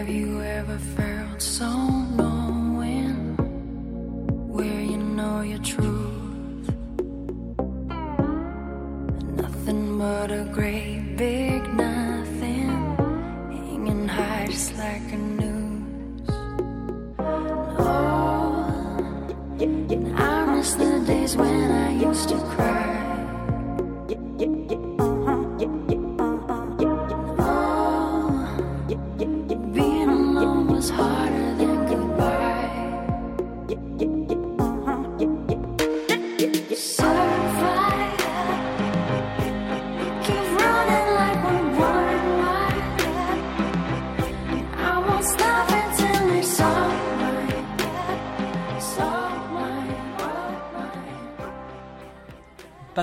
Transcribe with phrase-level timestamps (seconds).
[0.00, 1.99] Have you ever felt so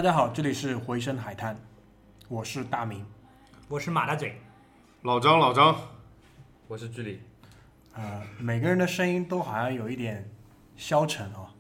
[0.08, 1.54] 家好，这里是回声海滩，
[2.30, 3.06] 我是大明。
[3.68, 4.40] 我是马大嘴，
[5.02, 5.76] 老张，老张，
[6.70, 7.20] 我是居里，
[7.94, 10.32] 呃，每个人的声音都好像有一点
[10.78, 11.52] 消沉啊。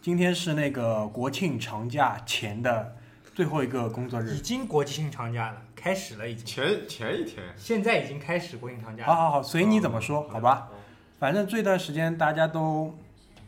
[0.00, 2.96] 今天是那个国庆长假前的
[3.34, 4.40] 最后一个工作日已。
[4.40, 9.14] 经国庆长假了，开始了已经，前前一天，现在已经开始国庆长假了。
[9.14, 10.70] 好好好，随你怎么说，好吧。
[11.18, 12.96] 反正这段时间大家都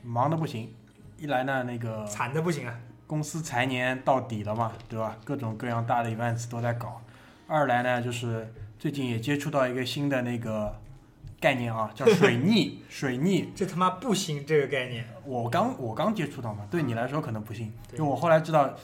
[0.03, 0.71] 忙得不行，
[1.17, 2.79] 一来呢，那个惨的不行啊！
[3.07, 5.17] 公司财年到底了嘛，对吧？
[5.25, 7.01] 各种各样大的 events 都在搞。
[7.47, 10.75] 二来呢，就是最近也接触到一个新的那个
[11.39, 12.83] 概念啊， 叫水逆。
[12.89, 15.05] 水逆，这他妈不行，这个概念。
[15.25, 18.75] 我刚我刚接触到嘛，对你来说可能不信，对就我后来知道，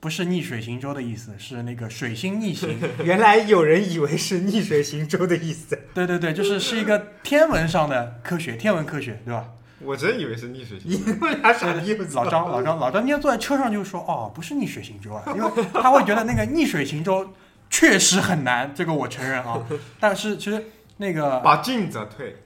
[0.00, 2.78] 不是逆水行舟的意思，是那个水星逆行。
[3.04, 5.78] 原来有人以为是逆水行舟的意思。
[5.92, 9.50] 对对对，就是是一个天文上的科学，天文科学，对吧？
[9.82, 11.14] 我真以为是逆水行你舟。
[11.14, 11.94] 们俩傻逼！
[11.94, 17.32] 老张，老张，老张今天坐在车上就说，哦，不是逆水行舟啊，因为他会觉得那个逆水行舟
[17.68, 19.66] 确实很难，这个我承认啊。
[19.98, 20.64] 但是其实
[20.98, 22.36] 那个把进则退，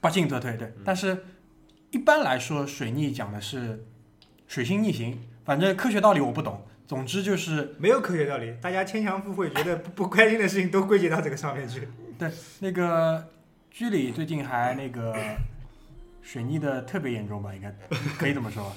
[0.00, 0.72] 把进则退，对。
[0.84, 1.24] 但是
[1.90, 3.84] 一般来说，水逆讲的是
[4.46, 6.64] 水星逆行，反正科学道理我不懂。
[6.86, 11.88] 总之就是没有科学道理，大家牵强附会，觉得不不开心的事情都归结到这个上面去。
[12.18, 12.30] 对
[12.60, 13.26] 那个
[13.70, 15.16] 居里最近还那个
[16.24, 17.54] 水逆的特别严重吧？
[17.54, 17.70] 应该
[18.18, 18.72] 可以这么说吧？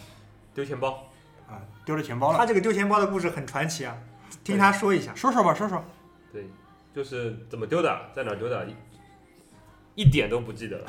[0.53, 1.07] 丢钱包，
[1.47, 2.37] 啊，丢了钱包了。
[2.37, 3.95] 他这个丢钱包的故事很传奇啊，
[4.43, 5.15] 听他说一下。
[5.15, 5.81] 说说吧，说说。
[6.31, 6.45] 对，
[6.93, 8.67] 就是怎么丢的，在哪丢的，
[9.95, 10.85] 一一点都不记得了。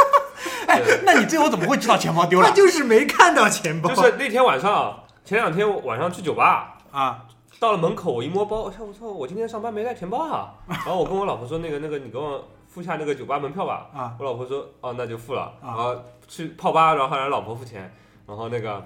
[0.66, 2.48] 哎，那你最后怎么会知道钱包丢了？
[2.48, 7.26] 他就是没看到钱包，就是那天晚上，前两天晚上去酒吧，啊，
[7.58, 10.54] 到了门口我一摸包，我操我操，我今天上班没带钱包啊。
[10.66, 13.90] 然后我跟我老婆说，那个那个你给我付下那个酒吧门票吧。
[13.92, 15.42] 啊，我老婆说，哦那就付了。
[15.60, 17.92] 啊然后去泡吧，然后让老婆付钱。
[18.26, 18.82] 然后那个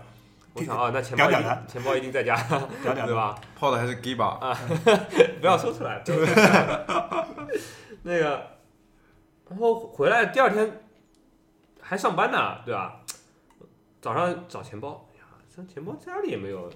[0.54, 1.30] 我想啊，那钱包
[1.68, 2.34] 钱包一定在家，
[2.82, 3.38] 对吧？
[3.54, 4.40] 泡的还是 gay 吧？
[5.40, 6.00] 不要说出来。
[6.04, 6.16] 对
[8.02, 8.46] 那个，
[9.50, 10.80] 然后回来第二天
[11.80, 13.00] 还上班呢，对吧？
[14.00, 15.24] 早上找钱包，哎呀，
[15.54, 16.70] 这钱包家里也没有，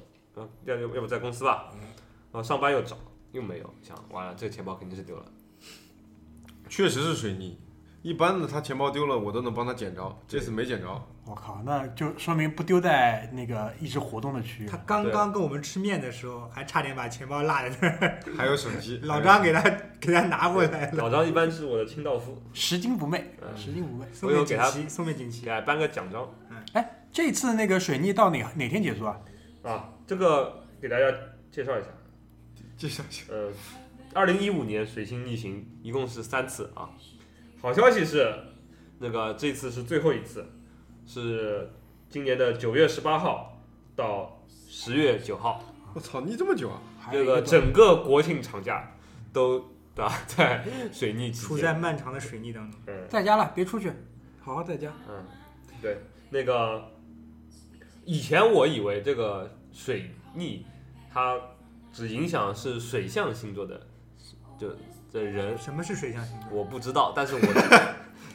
[0.64, 1.70] 要要不在公司吧？
[2.30, 2.96] 然后上班又找
[3.32, 5.25] 又没有，想完了，这个钱包肯定是丢了。
[6.68, 7.58] 确实是水逆。
[8.00, 10.88] 一般的他钱包丢了，我都能帮他捡着，这次没捡着。
[11.24, 14.76] 我靠，那就说明不丢在那个一直活动的区域他。
[14.86, 19.60] 刚刚跟我们吃面的时候，还差点把钱包落在那儿， 还有手机， 老张给他
[20.00, 20.92] 给他拿过来了。
[20.92, 24.06] 老张一般是我的清道夫，拾金不昧，嗯拾金不昧。
[24.12, 25.50] 送我有给他面锦旗，送面锦旗给。
[25.50, 26.32] 他颁个奖章
[26.72, 29.18] 哎这次那个水逆到哪哪天结束啊？
[29.64, 29.90] 啊。
[30.06, 31.04] 这个给大家
[31.50, 31.88] 介绍一下，
[32.76, 33.24] 介绍一下。
[33.28, 33.50] 呃，
[34.14, 36.91] 二零一五年水星逆行一共是三次啊。
[37.60, 38.32] 好消息是，
[38.98, 40.46] 那个这次是最后一次，
[41.06, 41.70] 是
[42.08, 43.60] 今年的九月十八号
[43.96, 45.64] 到十月九号，
[45.94, 46.80] 我操，逆这么久啊！
[47.10, 48.94] 这个整个国庆长假
[49.32, 49.58] 都
[49.94, 51.48] 对吧，在水逆期间。
[51.48, 52.80] 处在漫长的水逆当中。
[52.86, 53.90] 嗯在家了，别出去，
[54.40, 54.92] 好好在家。
[55.08, 55.25] 嗯，
[55.82, 55.99] 对，
[56.31, 56.93] 那个
[58.05, 60.64] 以前我以为这个水逆
[61.12, 61.37] 它
[61.93, 63.87] 只影响是水象星座的，
[64.58, 64.69] 就
[65.10, 66.58] 这人，什么是水象星座？
[66.58, 67.40] 我不知道，但是我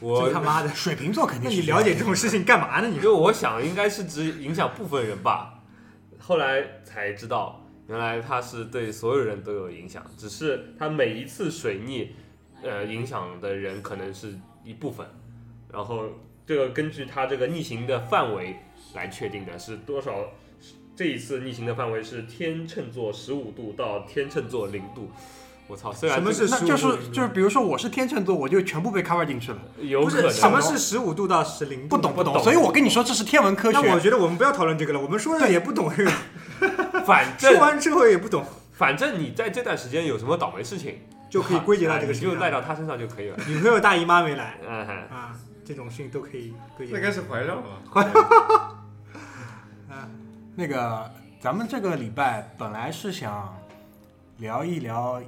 [0.00, 0.68] 我他妈的！
[0.70, 1.60] 水瓶座肯定是。
[1.60, 2.88] 你了解这种事情干嘛呢？
[2.88, 5.62] 你就我想应该是只影响部分人吧，
[6.18, 12.10] 后来才知道，原来它是对所有人都有影响，只是它每一次水逆，
[12.62, 14.34] 呃，影响的人可能是
[14.64, 15.06] 一部分，
[15.72, 16.06] 然后
[16.46, 18.56] 这个根据它这个逆行的范围
[18.94, 20.12] 来确定的是多少。
[20.96, 25.10] 这一次逆行的范围是天秤座十五度到天秤座零度，
[25.66, 25.92] 我操！
[25.92, 29.58] 虽然什么这是那就是就是，比如说我是天秤座，我就全部被 cover 进去了。
[29.76, 31.96] 不个有可能是什么是十五度到十零度？
[31.96, 33.98] 不懂不懂，所以我跟你说这是天文科学那我。
[33.98, 36.10] 觉得我们不要讨论这个了，我们说的也不懂这 个，
[37.04, 38.44] 反说完之后也不懂。
[38.72, 40.98] 反正你在这段时间有什么倒霉事情，
[41.30, 42.36] 就可以归结到这个就事情就。
[42.36, 43.36] 赖到他身上就可以了。
[43.46, 45.34] 女朋友大姨妈没来嗯哼，啊，
[45.64, 47.00] 这种事情都可以归结那。
[47.00, 47.64] 该是怀上了。
[50.56, 53.56] 那个，咱们这个礼拜本来是想
[54.38, 55.22] 聊一聊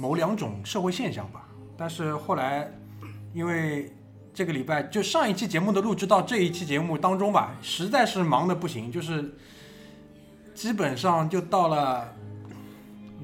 [0.00, 2.72] 某两种社会现象吧，但是后来
[3.34, 3.92] 因为
[4.32, 9.34] 这个礼拜就上一期节目的录制到这一期节目当中吧，实在是忙的不行，就是
[10.54, 12.16] 基本上就到了。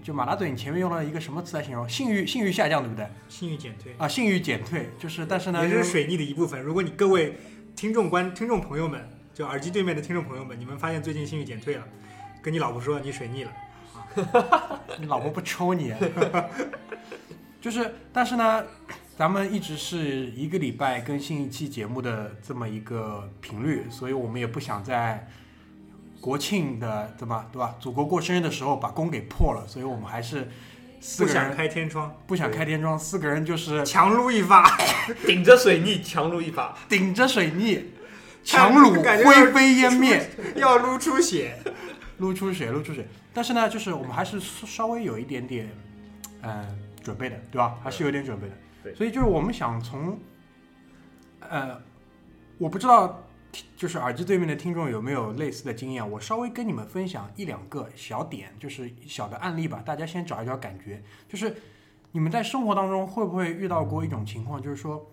[0.04, 1.88] 就马拉嘴，你前面用了一个什么词来形容？
[1.88, 3.04] 性欲性欲下降，对不对？
[3.28, 6.62] 信誉减退，啊，性欲减退，就是但是呢，也是水逆的一部分。
[6.62, 7.38] 如果你各位
[7.74, 9.00] 听众观听众朋友们，
[9.34, 11.82] 就耳机对面的听众朋友们，你们发现最近信誉减退了，
[12.40, 13.50] 跟你老婆说你水逆了，
[14.98, 15.92] 你老婆不抽你，
[17.60, 18.64] 就是，但是呢，
[19.16, 25.28] 咱们一直是一个礼拜更新一期节目的这么一个频率，所以我们也不想在
[26.20, 27.74] 国庆的对吧，对吧？
[27.78, 30.48] 祖国过生日的时候把功给破了，所以我们还是
[31.00, 34.78] 四不想个人开天窗，不想开天窗，四个人就是强撸一发，
[35.26, 37.92] 顶着水逆强撸一发，顶着水逆，
[38.42, 40.30] 强撸灰飞烟灭。
[40.56, 41.58] 要撸出血。
[42.18, 43.06] 撸出血，撸出血。
[43.34, 45.68] 但是呢，就是我们还是稍微有一点点，
[46.40, 46.66] 呃，
[47.02, 47.78] 准备的，对吧？
[47.82, 48.54] 还是有点准备的。
[48.82, 50.18] 对所以就是我们想从，
[51.40, 51.80] 呃，
[52.56, 53.22] 我不知道，
[53.76, 56.10] 就是耳机对面的听众有没有类似的经验？
[56.10, 61.02] 我稍微跟你们分享一两个小点，就是小的案例吧，大家先找一找感觉。
[61.28, 61.54] 就是
[62.12, 65.04] 你们在生活当中会不会遇到过一种情况，就是说，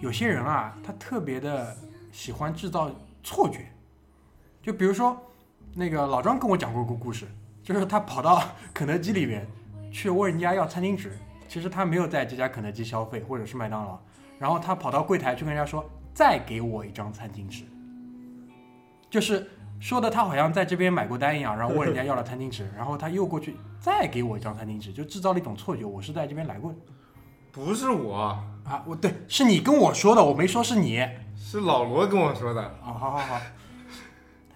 [0.00, 1.76] 有些人啊，他特别的
[2.12, 2.90] 喜欢制造
[3.22, 3.70] 错觉，
[4.62, 5.20] 就比如说。
[5.74, 7.26] 那个老张跟我讲过个故事，
[7.62, 8.42] 就是他跑到
[8.72, 9.46] 肯德基里面
[9.90, 11.18] 去问人家要餐巾纸，
[11.48, 13.98] 其实他没有在这家肯德基消费或者是麦当劳，
[14.38, 17.64] 然后他跑到柜台去跟人家说再给我一张餐巾纸，
[19.10, 19.50] 就是
[19.80, 26.78] 说的他好像在这边买过单一样，然后问人家要了餐巾纸， 然后他又过去再给我一张餐巾纸，就制造了一种错觉，我是在这边来过的。
[27.50, 28.16] 不是我，
[28.64, 31.00] 啊，我对，是你跟我说的，我没说是你。
[31.00, 33.40] 啊，是老罗跟我说的，啊好好好，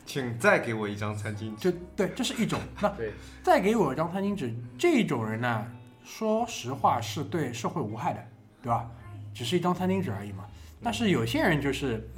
[0.08, 1.70] 请再给我一张餐巾纸。
[1.70, 3.12] 就对，这是一种，那对，
[3.42, 5.66] 再给我一张餐巾纸，这种人呢，
[6.02, 8.26] 说实话是对社会无害的，
[8.62, 8.90] 对吧？
[9.34, 10.46] 只是一张餐巾纸而已嘛。
[10.82, 12.08] 但是有些人就是，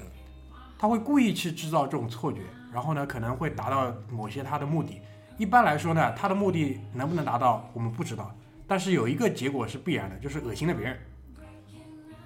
[0.78, 2.42] 他会故意去制造这种错觉，
[2.72, 5.00] 然后呢，可能会达到某些他的目的。
[5.37, 8.32] 一般来说呢，他的目的能不能达到，我们不知道。
[8.69, 10.96] 但是有一个结果是必然的，就是恶心了别人。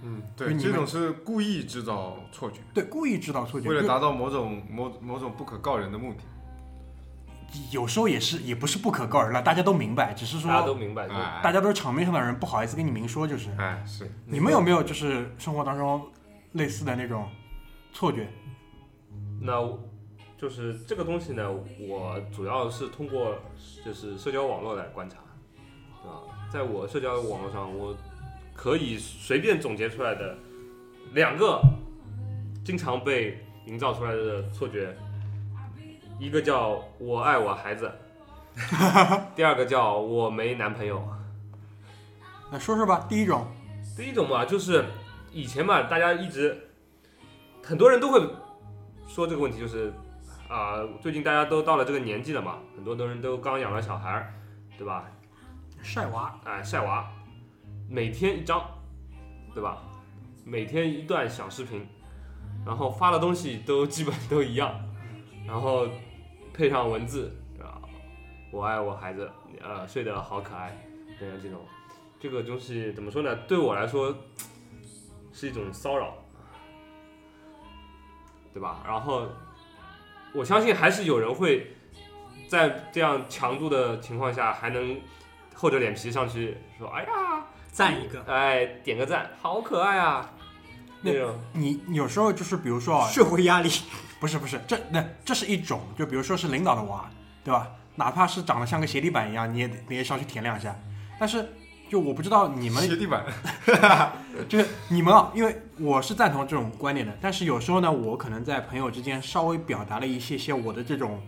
[0.06, 6.20] 嗯，对，你这种是故意制造错觉，对，故意制造错觉，为了达到某种某某种不可告人的目的。
[7.70, 11.08] 有时候也是也不是不可告人了，大家都明白，只是说大家都明白。
[11.08, 13.48] 哎大家都是场面上的人，不好意思跟你明说，就是。
[13.56, 16.02] 哎，是你们有没有就是生活当中
[16.52, 17.28] 类似的那种
[17.92, 18.28] 错觉？
[19.40, 19.52] 那
[20.36, 21.48] 就是这个东西呢，
[21.88, 23.36] 我主要是通过
[23.84, 25.18] 就是社交网络来观察，
[26.02, 26.18] 对吧？
[26.52, 27.96] 在我社交网络上，我
[28.54, 30.36] 可以随便总结出来的
[31.12, 31.60] 两个
[32.64, 34.96] 经常被营造出来的错觉，
[36.18, 37.90] 一个叫我爱我孩子，
[39.36, 41.06] 第二个叫我没男朋友。
[42.50, 43.04] 那说说吧。
[43.08, 43.46] 第一种，
[43.96, 44.84] 第一种嘛，就是
[45.32, 46.68] 以前嘛，大家一直
[47.62, 48.20] 很多人都会
[49.08, 49.92] 说这个问题，就是
[50.48, 54.32] 啊、最近大家都到了这个年纪了嘛，很多的人都刚养了小孩儿，
[54.78, 55.04] 对吧？
[55.82, 57.10] 晒娃，哎，晒娃，
[57.88, 58.64] 每天一张，
[59.54, 59.82] 对吧？
[60.44, 61.86] 每天一段小视频，
[62.66, 64.78] 然后发的东西都基本都一样，
[65.46, 65.86] 然后
[66.52, 67.80] 配上文字，啊，
[68.50, 69.30] 我爱我孩子，
[69.62, 70.76] 呃，睡得好可爱，
[71.18, 71.60] 等等这种，
[72.20, 73.34] 这个东西怎么说呢？
[73.48, 74.14] 对我来说
[75.32, 76.14] 是一种骚扰，
[78.52, 78.82] 对吧？
[78.86, 79.28] 然后
[80.34, 81.74] 我相信还是有人会
[82.48, 85.00] 在这样强度的情况下，还能
[85.54, 87.33] 厚着脸皮上去说：“哎呀，
[87.74, 90.30] 赞一个，哎，点个赞，好可爱啊！”
[91.02, 93.68] 那那种你有时候就是比如说啊，社会压力，
[94.20, 97.10] 不是不是，这那这是一种，就比如说是领导的娃，
[97.42, 97.68] 对吧？
[97.96, 100.74] 哪怕是长得像个鞋底板一样，你也得你也上去舔两下。
[101.18, 101.52] 但是
[101.90, 103.26] 就我不知道你们鞋底板，
[104.48, 111.20] 就是你们啊，因为我是赞同这种观点的，但是有时候呢，我可能在朋友之间稍微表达了一些些我的这种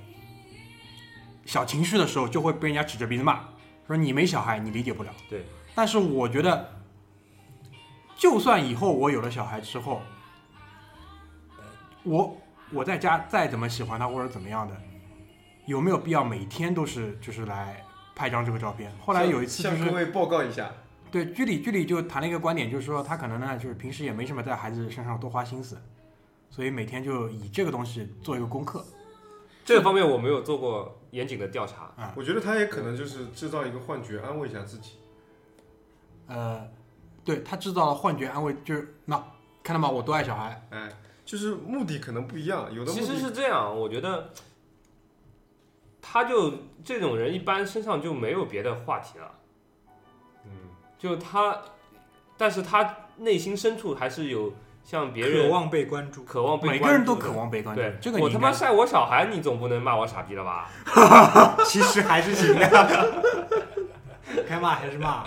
[1.45, 3.41] 小情绪的时候，就会被人家指着鼻子骂，
[3.87, 5.11] 说你没小孩，你理解不了。
[5.29, 5.45] 对。
[5.76, 6.71] 但是我觉得，
[8.16, 10.00] 就算以后我有了小孩之后，
[12.02, 12.37] 我
[12.73, 14.75] 我在家再怎么喜欢他或者怎么样的，
[15.66, 18.90] 有没有必要每天都是就是来拍张这个照片？
[19.04, 20.73] 后来有一次就是向各位报告一下，
[21.11, 25.76] 对，居里居里就谈了一个观点，就是说他可能呢，就是平时也没什么在孩子身上多花心思，
[26.49, 28.83] 所以每天就以这个东西做一个功课。
[29.62, 31.92] 这个方面我没有做过严谨的调查。
[32.16, 34.92] 我觉得他也可能就是制造一个幻觉，安慰一下自己。
[36.28, 36.68] 呃，
[37.25, 39.16] 对他制造了幻觉安慰，就是那
[39.62, 39.88] 看到吗？
[39.88, 40.88] 我多爱小孩，哎，
[41.25, 44.30] 就是目的可能不一样，有的目其实是这样，我觉得
[46.00, 46.52] 他就
[46.85, 49.30] 这种人一般身上就没有别的话题了，
[50.45, 50.50] 嗯，
[50.99, 51.61] 就他，
[52.37, 54.52] 但是他内心深处还是有
[54.85, 56.23] 像别人渴人望被关注。
[56.25, 60.71] 渴望被每个人都关注渴望被关注对，，我他妈晒我小孩，你总不能骂我傻逼了吧？
[61.66, 63.23] 其实还是行的，
[64.49, 65.26] 该骂还是骂。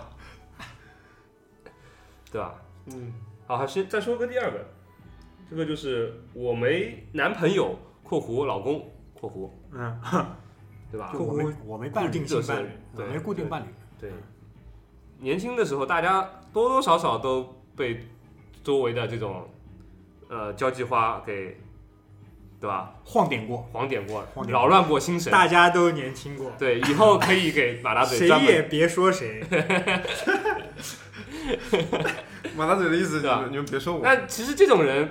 [2.31, 2.55] 对吧？
[2.85, 3.13] 嗯，
[3.47, 4.65] 好，还是再说个第二个，
[5.49, 9.99] 这个就是我没男朋友（括弧老公）（括弧嗯，），
[10.91, 11.19] 对吧就？
[11.19, 13.65] 我没我没固定，伴侣，我对没固定伴侣，
[13.99, 14.11] 对，
[15.19, 18.07] 年轻的时候大家多多少少都被
[18.63, 19.47] 周围的这种
[20.29, 21.57] 呃交际花给，
[22.59, 22.95] 对吧？
[23.05, 25.31] 晃点过，晃点过扰乱过心神。
[25.31, 29.43] 大家都年轻过，对，以后可以给马大嘴谁也别说谁。
[32.55, 35.09] 马大嘴的意思，你对吧你们别说我，那其实这种人，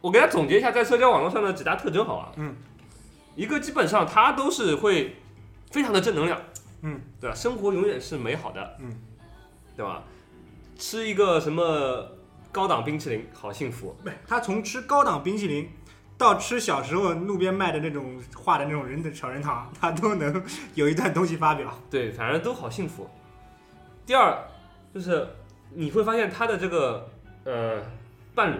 [0.00, 2.32] 我给他总结一下在社交网络上的几大特征，好吧？
[2.36, 2.54] 嗯，
[3.34, 5.16] 一个基本上他都是会
[5.70, 6.40] 非常的正能量，
[6.82, 7.34] 嗯，对吧？
[7.34, 8.92] 生活永远是美好的，嗯，
[9.76, 10.02] 对吧？
[10.78, 12.08] 吃一个什么
[12.52, 15.68] 高档冰淇淋，好幸福，他从吃高档冰淇淋
[16.16, 21.76] 到吃小时候路边卖的那种画的那种人的小人糖，他都能有一段东西发表。
[21.90, 23.08] 对，反正都好幸福。
[24.06, 24.36] 第二
[24.94, 25.28] 就是
[25.74, 27.10] 你会发现他的这个
[27.44, 27.82] 呃
[28.34, 28.58] 伴侣，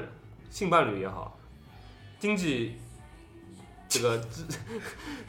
[0.51, 1.39] 性伴侣也好，
[2.19, 2.77] 经济
[3.89, 4.45] 这个支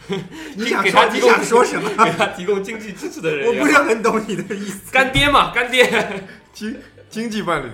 [0.56, 2.06] 你想给他提供说你想说什么？
[2.06, 4.92] 给他提供经济支持的人我也，不是很懂你的意思。
[4.92, 5.88] 干爹嘛，干爹。
[6.52, 6.76] 经
[7.10, 7.72] 经济伴侣，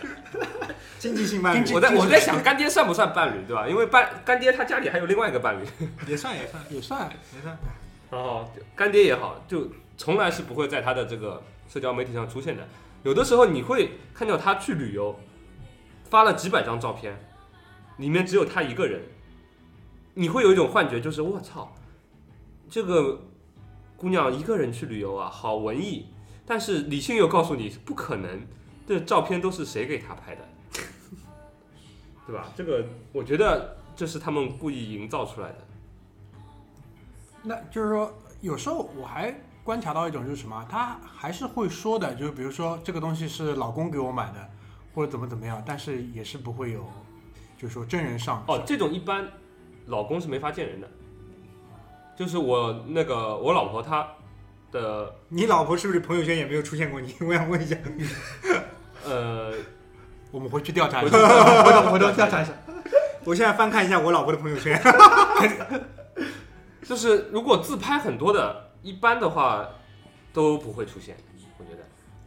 [0.98, 3.66] 经济性伴侣我在我在想干爹算不算伴侣，对吧？
[3.66, 5.66] 因为伴干爹他家里还有另外一个伴侣，
[6.06, 7.56] 也算也算也算也算。
[8.10, 12.66] 然后干爹也好，就从来是不会在他的这个社交媒体上出现的。
[13.02, 15.18] 有的时候你会看到他去旅游，
[16.04, 17.18] 发了几百张照片，
[17.98, 19.02] 里面只有他一个人，
[20.14, 21.74] 你会有一种幻觉，就是我操，
[22.70, 23.20] 这个
[23.96, 26.06] 姑娘一个人去旅游啊，好文艺。
[26.46, 28.46] 但是理性又告诉你不可能，
[28.86, 30.44] 这照片都是谁给她拍的，
[32.26, 32.52] 对吧？
[32.54, 35.58] 这个我觉得这是他们故意营造出来的。
[37.42, 44.48] 那就是说，有时候我还观察到一种就是什么，他还是会说的，就是比如说这个东西是老公给我买的，
[44.94, 46.86] 或者怎么怎么样，但是也是不会有，
[47.56, 49.26] 就是说真人上哦，这种一般
[49.86, 50.88] 老公是没法见人的。
[52.14, 54.06] 就是我那个我老婆她
[54.70, 57.12] 的你老婆是不是朋友圈也没有出现过你？
[57.26, 57.76] 我想问一下。
[59.06, 59.52] 呃，
[60.30, 62.52] 我们回去调查一下，去回头回头调查一下。
[63.24, 64.78] 我现在翻看一下我老婆的朋友圈，
[66.82, 69.66] 就是如果自拍很多的，一般的话
[70.32, 71.16] 都不会出现，
[71.58, 71.78] 我觉得。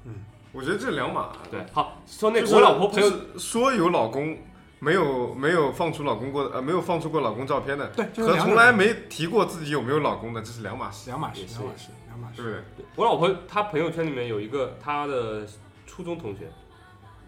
[0.04, 1.34] 嗯我觉得这两码。
[1.52, 4.40] 对，好说那就是个我老婆朋友，就是说有老公，
[4.80, 12.42] 没有没有放出老公过呃没有放出过老公照片的，对，就是和从来没提过自己有没有老公的，这是两码事，两码事，两码事，两码事。
[12.42, 12.86] 对不对？
[12.96, 15.46] 我老婆她朋友圈里面有一个她的
[15.86, 16.50] 初中同学，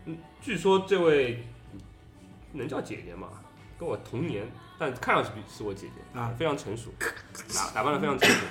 [0.05, 1.45] 嗯，据说这位
[2.53, 3.27] 能叫姐姐吗？
[3.77, 6.89] 跟我同年，但看上去比是我姐姐啊非常成熟，
[7.53, 8.45] 打打扮的非常成熟。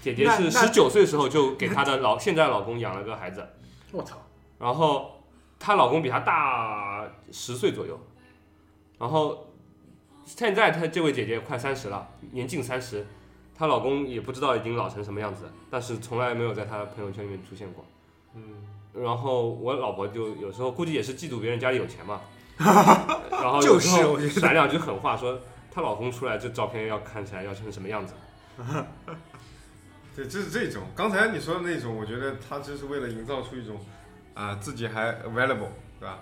[0.00, 3.46] 姐姐是十九岁的时候就给她的老现在老公养了个孩子，
[3.92, 4.16] 我操，
[4.58, 5.22] 然后
[5.58, 8.00] 她老公比她大十岁左右，
[8.98, 9.52] 然后
[10.24, 13.06] 现在她这位姐姐快三十了，年近三十，
[13.54, 17.84] 她老公也不知道已经老成什么样子，但是从来没有在她朋友圈里面出现过。
[18.34, 18.42] 嗯，
[18.94, 22.20] 然后我老婆就有时候估计也是嫉妒别人家里有钱嘛，
[23.30, 25.38] 然后就是甩两句狠话说
[25.70, 28.14] 她老公出来这照片要看起来要成什么样子。
[30.16, 30.82] 对，这是这种。
[30.94, 33.80] 刚才你说的那种，我觉得他就是为了营造出一种
[34.34, 36.18] 啊、自己还 available，对吧？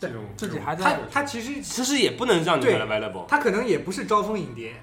[0.00, 4.74] 这种自己这种他还在他其实其实也不能让你 available，他可能也不是招蜂引蝶，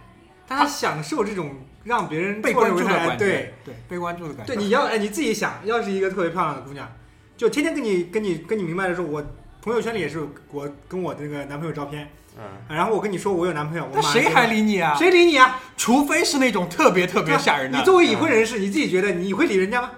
[0.47, 4.53] 但他享受这种让别人被关注的感觉，对对，被关注的感觉。
[4.53, 6.89] 对，你要哎你自己想，要是一个特别漂亮的姑娘，
[7.35, 9.21] 就天天跟你跟你跟你明白的时候，我
[9.61, 14.95] 朋友圈里也是我跟我的那个男朋友照片，嗯，然后我跟你说我有男朋友，我那谁马上就还理你啊？
[14.95, 15.59] 谁理你啊？
[15.75, 17.77] 除非是那种特别特别吓人的。
[17.77, 19.91] 你作为已婚人士，你自己觉得你会理人家吗？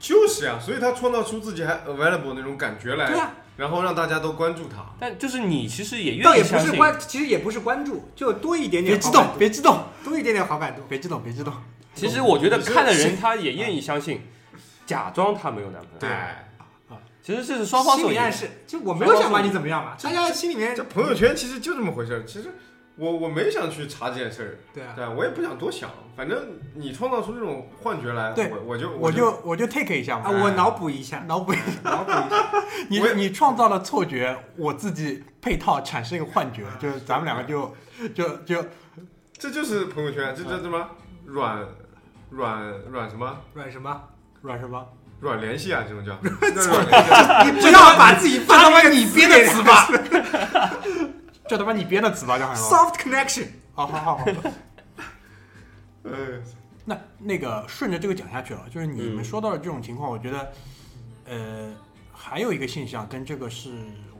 [0.00, 4.76] 就是呀、所以他创造出自己还 available 那种感觉来，对啊，然后让大家都关注他。
[5.00, 10.82] 但就是你其实也倒也不愿意相信，是关，其实也不是关注，就多一点点别激动，别激动，多一点点好感度。
[10.88, 11.52] 别激动，别激动。
[11.94, 14.22] 其实我觉得看的人他也愿意相信，
[14.86, 15.98] 假装他没有男朋友。
[15.98, 16.10] 对，
[17.28, 17.94] 其实这是双方。
[17.94, 22.24] 心理暗示，就我没有想把你怎么样嘛，大家心里面这朋友圈其实就这么回事儿。
[22.24, 22.54] 其实
[22.96, 37.76] 我我没想去查这件事儿，对啊，对啊，我也不想多想，反正你创造出这种幻觉来，对我我就我就我就 take 一下嘛，啊，我脑补一下，脑补一下， 脑补一下，你你创造了错觉，我自己配套产生一个幻觉，就是咱们两个就
[38.14, 38.64] 就就
[39.36, 40.88] 这就是朋友圈，这叫什么
[41.26, 41.62] 软
[42.30, 44.02] 软软什么软什么？
[44.40, 44.86] 软什么？
[45.20, 47.42] 软联系啊，这种叫 这叫软联系啊。
[47.44, 49.88] 你不要把自己这他妈发那个你编的词 吧？
[51.48, 53.48] 叫他妈你编的词吧，叫什么？soft connection。
[53.74, 54.24] 好好好好。
[56.04, 56.10] 哎，
[56.84, 60.52] 那那个顺着这个讲下去了，就是你们嗯说到的这种情况，我觉得，
[61.26, 61.70] 呃，
[62.12, 63.70] 还有一个现象跟这个是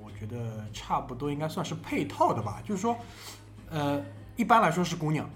[0.02, 2.60] 我觉得差不多，应该算是配套的吧。
[2.66, 2.98] 就是说，
[3.70, 4.02] 呃，
[4.36, 5.28] 一般来说是姑娘，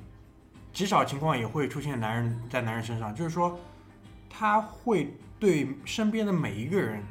[0.73, 3.59] 极少情况也会出现男人在男人身上，就是说，
[4.28, 7.02] 他会对身边的每一个人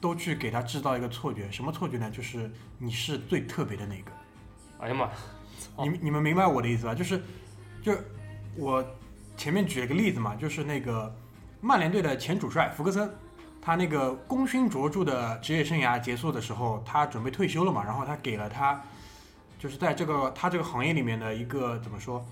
[0.00, 2.08] 都去给他制造一个错觉，什么错觉呢？
[2.08, 2.48] 就是
[2.78, 4.12] 你是最特别的那个。
[4.78, 5.06] 哎呀妈，
[5.74, 6.94] 哦你们你们明白我的意思吧？
[6.94, 7.20] 就是，
[7.82, 8.04] 就是
[8.54, 8.84] 我
[9.36, 11.12] 前面举了个例子嘛，就是那个
[11.60, 13.12] 曼联队的前主帅福格森，
[13.60, 18.80] 他那个功勋卓著的职业生涯结束的时候，他准备退休了嘛，然后他给了他，
[19.58, 22.24] 就是在这个他这个行业里面的一个怎么说，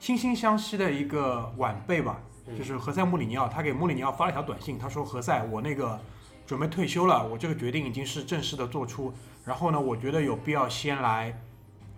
[0.00, 6.00] 惺惺相惜的一个晚辈吧，嗯就是何塞穆里尼奥，他给穆里尼奥发了一条短信，他说何塞，我那个
[6.46, 9.12] 准备退休了，我这个决定已经是正式的做出，
[9.44, 11.40] 然后呢，我觉得有必要先来。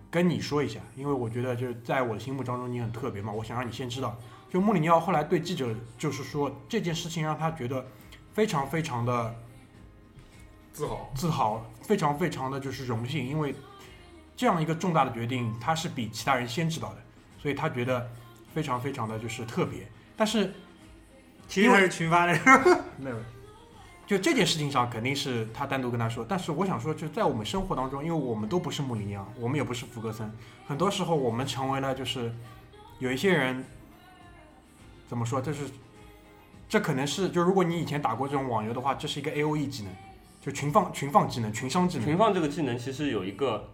[0.09, 4.17] 跟你说一下，因为我觉得就是在我的心目当中你很特别嘛，我想让你先知道。
[4.49, 7.85] 就穆里尼奥后来对记者就是说这件事情让他觉得
[8.33, 9.35] 非常非常的
[10.71, 11.11] 自豪。
[11.13, 13.53] 自豪，非常非常的就是荣幸，因为
[14.37, 17.03] 这样一个重大的决定他是比其他人先知道的，
[17.37, 18.09] 所以他觉得
[18.53, 19.85] 非常非常的就是特别。
[20.17, 20.51] 但是
[21.47, 22.33] 其实他是群发的，
[22.97, 23.15] 没有，
[24.05, 30.29] 就这件事情上肯定是他单独跟他说，但是我想说，就在我们生活当中，因为我们都不是穆里尼奥，我们也不是福格森，
[30.67, 32.33] 很多时候我们成为了就是
[32.99, 33.63] 有一些人
[35.07, 35.69] 怎么说，就是
[36.67, 39.93] 这可能是就如果你以前打过这种网游的话，这是一个 A O E 技能，
[40.41, 42.05] 就群放群放技能、群伤技能。
[42.05, 43.69] 群放这个技能其实有一个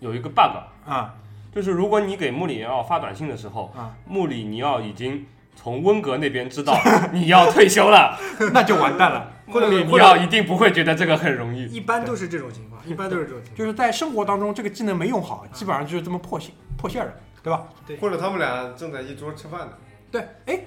[0.00, 1.14] 有一个 bug，啊。
[1.54, 5.24] 就是如果你给穆里尼奥发短信的时候，啊，穆里尼奥已经
[5.56, 6.78] 从温格那边知道
[7.12, 8.16] 你要退休了，
[8.54, 9.32] 那就完蛋了。
[9.46, 11.64] 穆里你要一定不会觉得这个很容易。
[11.66, 13.56] 一般都是这种情况，一般都是这种情况。
[13.56, 17.64] 就是在生活当中，这个技能没用好，基本上就是这么破线破线儿的，对吧？
[17.86, 17.96] 对。
[17.96, 19.72] 或者他们俩正在一桌吃饭呢，
[20.10, 20.60] 对，哎，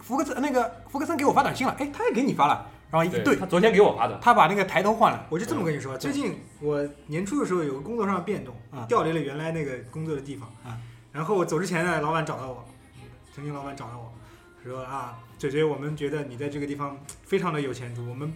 [0.00, 10.76] 福克斯那个福克森给我发短信了，哎，他也给你发了，然后一对，他昨天给我发的，他把那个抬头换了，我就这么跟你说，最近我年初的时候有个工作上的变动啊，调离了原来那个工作的地方啊，
[11.10, 12.62] 然后我走之前呢，老板找到我，
[13.34, 14.12] 曾经老板找到我
[14.66, 18.32] 说啊，姐姐，我们觉得你在这个地方非常的有前途，我们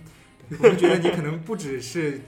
[0.58, 2.20] 我们觉得你可能不只是。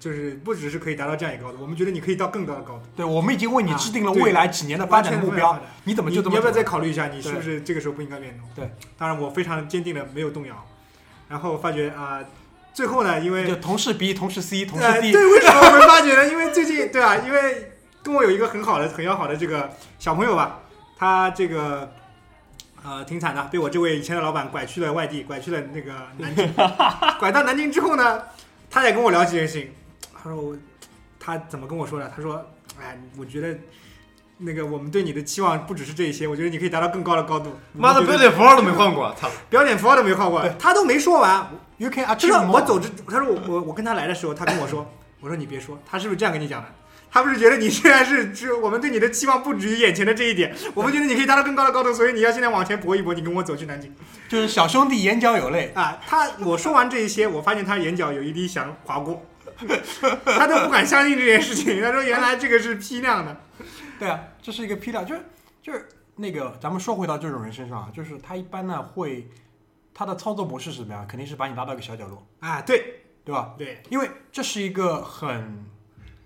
[0.00, 2.82] 就是不只是可以达到这样一个高度，我们觉得你可以到更高的高度。
[2.94, 8.48] 对，我们已经为你制定了未来几年的发展目标，你怎么你就这么你要不要再考虑一下，你是不是这个时候不应该变动？
[8.54, 10.64] 对，当然我非常坚定的没有动摇。
[11.28, 12.20] 然后发觉啊、
[12.72, 16.28] 最后呢，因为就同事 B、同事 C、同事呃，D，、对，为什么我会发觉呢？
[16.28, 17.72] 因为最近对啊，因为
[18.04, 20.60] 跟我有一个很好的、很要好的这个小朋友吧，
[20.96, 21.92] 他这个
[22.84, 26.52] 呃挺惨的，被我这位以前的老板拐去了外地，拐去了那个南京。
[27.20, 28.22] 拐到南京之后呢，
[28.70, 29.72] 他也跟我聊这件事情。
[30.14, 30.56] 他说我，
[31.18, 32.10] 他怎么跟我说的？
[32.14, 32.44] 他说，
[32.80, 33.58] 哎，我觉得。
[34.40, 37.58] 那个，我们对你的期望不只是这一些，我觉得你可以达到更高的高度。
[37.72, 39.28] 妈的标点符号都没换过，操！
[39.50, 41.44] 标点符号都没换过，他都没说完
[41.78, 44.88] ，You can 就 achieve 是我走之，他说我我我跟他来的时候，他跟我说，
[45.18, 46.68] 我说你别说，他是不是这样跟你讲的？
[47.10, 53.94] 他不是觉得你现在是是我们对你的期望不止于眼前的这一点，我们觉得你可以达到更高的高度，所以你要现在往前搏一搏，你跟我走去南京
[54.28, 55.98] 就是小兄弟眼角有泪，啊！
[56.06, 59.24] 他我说完这一些，我发现他眼角有一滴想划过，
[60.24, 61.80] 他都不敢相信这件事情。
[61.82, 63.36] 他说原来这个是批量的，
[63.98, 65.22] 对啊，这是一个批量，就是
[65.62, 69.28] 就是那个，咱们说回到这种人身上啊，就是他一般呢会，
[69.94, 71.06] 他的操作模式是什么样？
[71.06, 73.54] 肯定是把你拉到一个小角落，啊，对对吧？
[73.56, 75.64] 对，因为这是一个很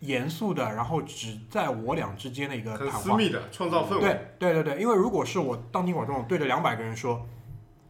[0.03, 3.01] 严肃的，然后只在我俩之间的一个很谈话。
[3.01, 4.01] 私密的，创造氛围。
[4.01, 7.27] 对对对对，因为如果是我当庭广众对着两百个人说，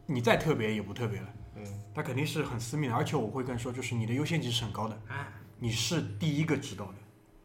[0.05, 5.27] 你再特别也不特别了，嗯，那肯定是很私密的，而且我会跟说，就是你的优先级是很高的，啊，
[5.59, 6.95] 你是第一个知道的，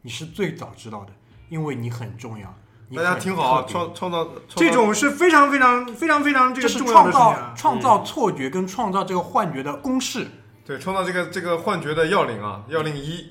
[0.03, 1.13] 你是最早知道的，
[1.49, 2.55] 因为你很重要。
[2.91, 7.55] 你大家很听好啊，特别创创造这种是非常非常非常非常这个重要创造的事情啊。
[7.55, 10.27] 创造错觉跟创造这个幻觉的公式，
[10.65, 13.31] 对创造这个这个幻觉的要领啊，要领一，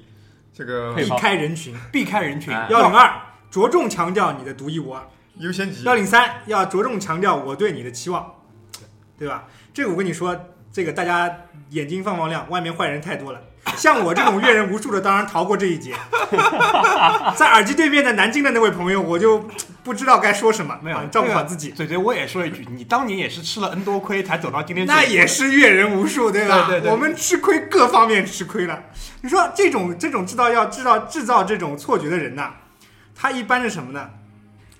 [0.58, 1.76] 这个避开人群。
[1.91, 2.52] 避开人群。
[2.52, 3.13] 哎幺零二，
[3.52, 5.08] 着重强调你的独一无二。
[5.36, 8.34] 优先级幺零三，要着重强调我对你的期望，
[9.20, 9.46] 对吧？
[9.72, 10.36] 这个我跟你说，
[10.72, 13.39] 这个大家眼睛放放亮，外面坏人太多了。
[13.75, 15.93] 像我这种阅人无数的，当然逃过这一劫。
[17.36, 19.47] 在耳机对面的南京的那位朋友，我就
[19.84, 21.71] 不知道该说什么，没有啊照顾好自己。
[21.71, 24.86] 嘴嘴，我也说一句，你当年也是吃了 N 多亏才走到今天。
[24.86, 26.65] 那也是阅人无数，对吧？
[26.67, 28.84] 对对对我们吃亏各方面吃亏了。
[29.21, 32.53] 你说这种这种制造要制造制造这种错觉的人呐，
[33.15, 34.10] 他一般是什么呢？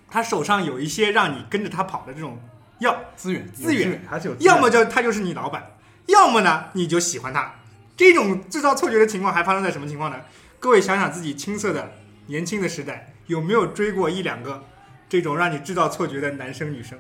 [0.10, 2.40] 他手上有一些让你跟着他跑的这种
[2.80, 5.72] 药，资源资源有还是有资源要么就他就是你老板，
[6.06, 7.54] 要么呢你就喜欢他。
[7.98, 10.22] 这种制造错觉的情况还发生在什么情况呢？
[10.60, 11.92] 各位想想自己青涩的
[12.28, 14.64] 年轻的时代，有没有追过一两个
[15.10, 17.00] 这种让你制造错觉的男生女生，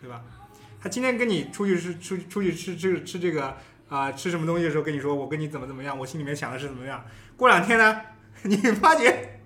[0.00, 0.20] 对吧？
[0.80, 3.56] 他今天跟你出去吃出出去吃吃吃这个
[3.88, 7.02] 啊、吃什么东西的时候跟你说我跟你怎么怎么样，我心里面想的是怎么样。
[7.36, 8.00] 过两天呢，
[8.42, 9.40] 你发觉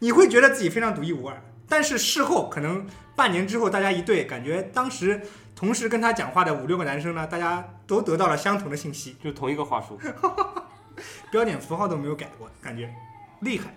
[0.00, 5.22] 你会觉得自己非常独一无二，但是事后可能半年之后大家一对，感觉当时
[5.54, 9.98] 同时跟他讲话的五六个男生呢，大家都得到了相同的信息，就同一个话术。
[11.30, 12.92] 标点符号都没有改过，感觉
[13.40, 13.76] 厉害。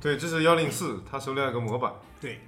[0.00, 1.92] 对，这是幺零四，他手里还有个模板。
[2.20, 2.40] 对，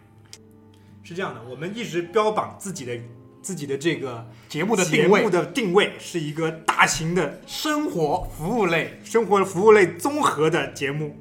[1.03, 2.99] 是这样的，我们一直标榜自己的
[3.41, 11.17] 自己的这个节目的节定位目，的定位是一个大型的生活服务类，生活服务类综合的节目，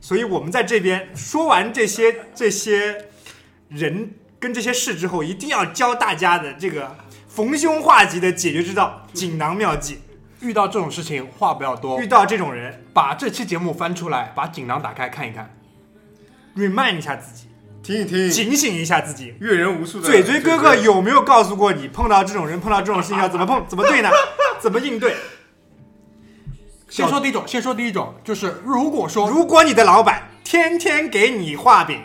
[0.00, 3.10] 所以我们在这边说完这些这些
[3.68, 6.96] 人跟这些事之后，一定要教大家的这个
[7.38, 10.00] 逢凶化吉的解决之道、锦囊妙计。
[10.40, 15.56] 遇到这种事情话不要多遇，到这种人把这期节目翻出来，把锦囊打开看一看。
[16.56, 17.46] ，remind 一下自己，
[17.80, 19.36] 听一听，警醒一下自己。
[19.38, 24.10] 阅人无数的嘴嘴哥哥有没有告诉过你，碰到这种人、碰到这种事情要 怎么碰、怎么对呢？
[24.58, 25.14] 怎么应对？
[26.88, 32.00] 先说第一种，先说第一种，就是如果说如果你的老板天天给你画饼，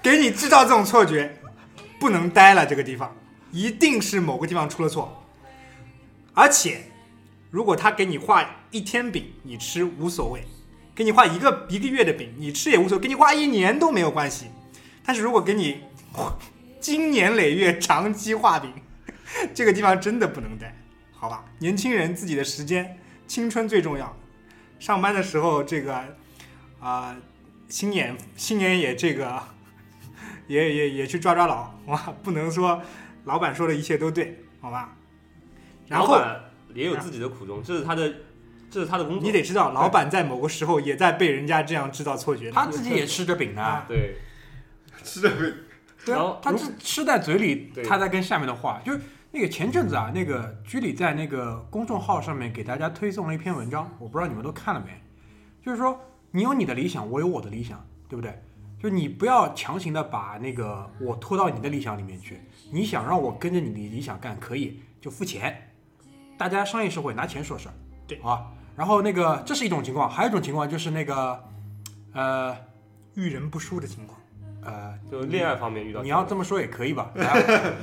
[0.00, 1.36] 给你制造这种错觉，
[2.00, 3.14] 不能待了，这个地方
[3.50, 5.24] 一定是某个地方出了错。
[6.34, 6.82] 而且，
[7.50, 10.40] 如果他给你画一天饼，你吃无所谓；
[10.94, 14.46] 给你画一个一个月的饼，你吃也无所谓；给你画一年都没有关系。
[15.04, 15.82] 但是如果给你
[16.80, 18.72] 经年累月长期画饼，
[19.54, 20.76] 这个地方真的不能待，
[21.12, 21.44] 好吧？
[21.58, 24.16] 年轻人自己的时间，青春最重要。
[24.78, 26.16] 上班的时候，这个
[26.80, 27.16] 啊、
[27.68, 29.42] 心眼心眼也这个
[30.46, 32.80] 也也也去抓抓牢，哇，不能说
[33.28, 34.96] 老板说的一切都对，好吧？
[35.86, 36.40] 然后老板
[36.74, 38.12] 也有自己的苦衷，这是他的，
[38.70, 39.22] 这是他的工作。
[39.22, 42.50] 你得知道，老板在某个时候也在被人家这样制造错觉。
[42.50, 44.16] 他自己也吃着饼呢，对，
[45.04, 45.30] 吃的
[46.04, 55.02] 对啊然后，他是吃在嘴里，他在跟下面的话，就是那个前阵子啊，那个居里在那个公众号上面给大家推送了一篇文章，我不知道你们都看了没，
[55.62, 58.42] 就是说你有你的理想，我有我的理想，对不对？
[58.80, 65.70] 就你不要强行的把那个我拖到你的理想里面去，你想让我跟着你的理想干，可以就付钱，
[66.36, 67.74] 大家商业社会拿钱说事儿，
[68.06, 68.46] 对好吧？
[68.76, 71.44] 然后那个这是一种情况，还有一种情况就是那个，
[72.12, 72.56] 呃
[73.14, 74.20] 遇人不淑的情况，
[74.62, 77.10] 呃，就恋爱方面遇到你要这么说也可以吧？
[77.16, 77.82] 来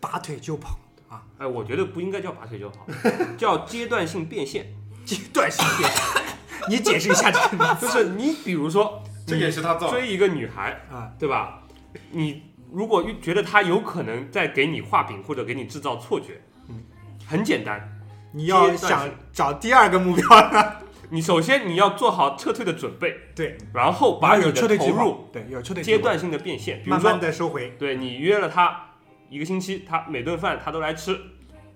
[0.00, 0.78] 拔腿就跑
[1.08, 2.86] 啊，哎，我觉得不应该叫拔腿就跑，
[3.38, 4.66] 叫阶段性变现。
[5.04, 6.24] 阶段性变现。
[6.68, 9.90] 你解释一下这个 就是你比如说这也是他造。
[9.90, 11.10] 追一个女孩，啊？
[11.18, 11.62] 对吧？
[12.10, 16.82] 你如果觉得他有可能在给你画饼或者给你制造错觉，嗯，
[17.26, 17.98] 很简单，
[18.32, 20.72] 你要想找第二个目标呢，
[21.10, 27.70] 你首先你要做好撤退的准备，对，然后把有你的投入，对，有车队计划阶段性的变现，比如慢慢说，的收回。
[27.78, 28.90] 对你约了他
[29.30, 31.18] 一个星期，他每顿饭他都来吃，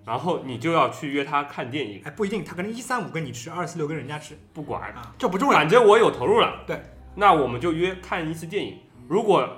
[0.05, 4.38] 然后你就要去约他看电影，哎，不一定，他可能一三五跟你吃，二四六跟人家吃。
[4.52, 5.59] 不管，啊这不重要。
[5.59, 5.66] 反。
[5.66, 6.83] 正我有投入了，对，
[7.14, 8.78] 那我们就约看一次电影。
[9.09, 9.48] 如果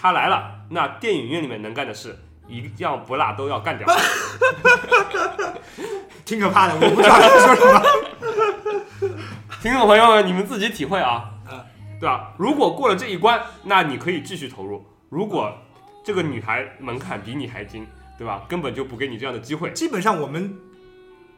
[0.00, 3.86] 他来了，那电影院里面能干的事一样不落都要干掉。
[6.24, 7.82] 挺可怕的，我不知道他说什么。
[9.60, 11.60] 听众朋友们，你们自己体会啊，嗯
[12.00, 12.32] 对吧？
[12.38, 15.52] 如果过了这一关，那你可以继续投入；如果
[16.02, 17.86] 这个女孩门槛比你还精，
[18.16, 18.42] 对吧？
[18.48, 19.70] 根本就不给你这样的机会。
[19.72, 20.58] 基本上我们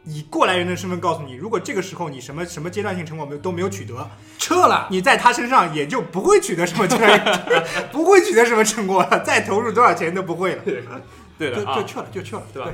[0.04, 7.44] 以过来人的身份告诉你，如果这个时候你什么什么阶段性成果没有都没有取得，撤了，你在他身上也就不会取得什么阶段，
[7.92, 10.62] 不会取得什么成果了，再投入多少钱都不会了。
[11.38, 12.70] 对的啊就就，撤了，就撤了，对吧？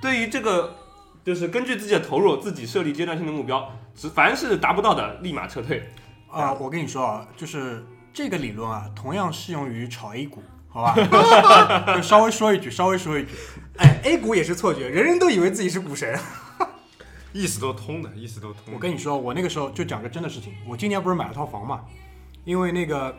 [0.00, 0.76] 对于这个，
[1.24, 5.88] 就是根据自己的投入，自己设立阶段性的目标，只凡是达不到的，立马撤退。
[6.30, 10.94] 啊、我跟你说啊，就是这个理论啊，同样适用于炒 A 股，好吧？
[11.94, 13.28] 就稍微说一句，稍微说一句，
[13.76, 16.18] 哎，A 股也是错觉，人人都以为自己是股神。
[17.32, 18.74] 意思都通的，意思都通。
[18.74, 21.84] 我跟你说，我那个时候就讲个真的事情，我今年不是买了套房嘛，
[22.44, 23.16] 因为那个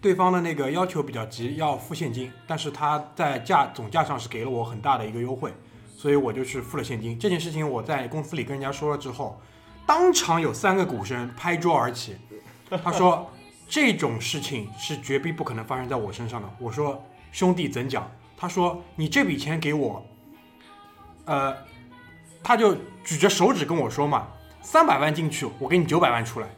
[0.00, 5.52] 对方的那个要求比较急，要付现金，但是他在价总价上是给了我很大的一个优惠，
[5.96, 7.18] 所以我就去付了现金。
[7.18, 9.40] 这件事情我在公司里跟人家说了之后，
[9.86, 12.16] 当场有三个股神拍桌而起，
[12.82, 13.30] 他说
[13.68, 16.48] 这种事情是绝逼不可能发生在我身上的。
[16.58, 18.10] 我说兄弟怎讲？
[18.36, 20.04] 他说你这笔钱给我，
[21.26, 21.56] 呃，
[22.42, 24.28] 他就举着手指跟我说嘛，
[24.60, 26.48] 三百万进去，我给你九百万出来。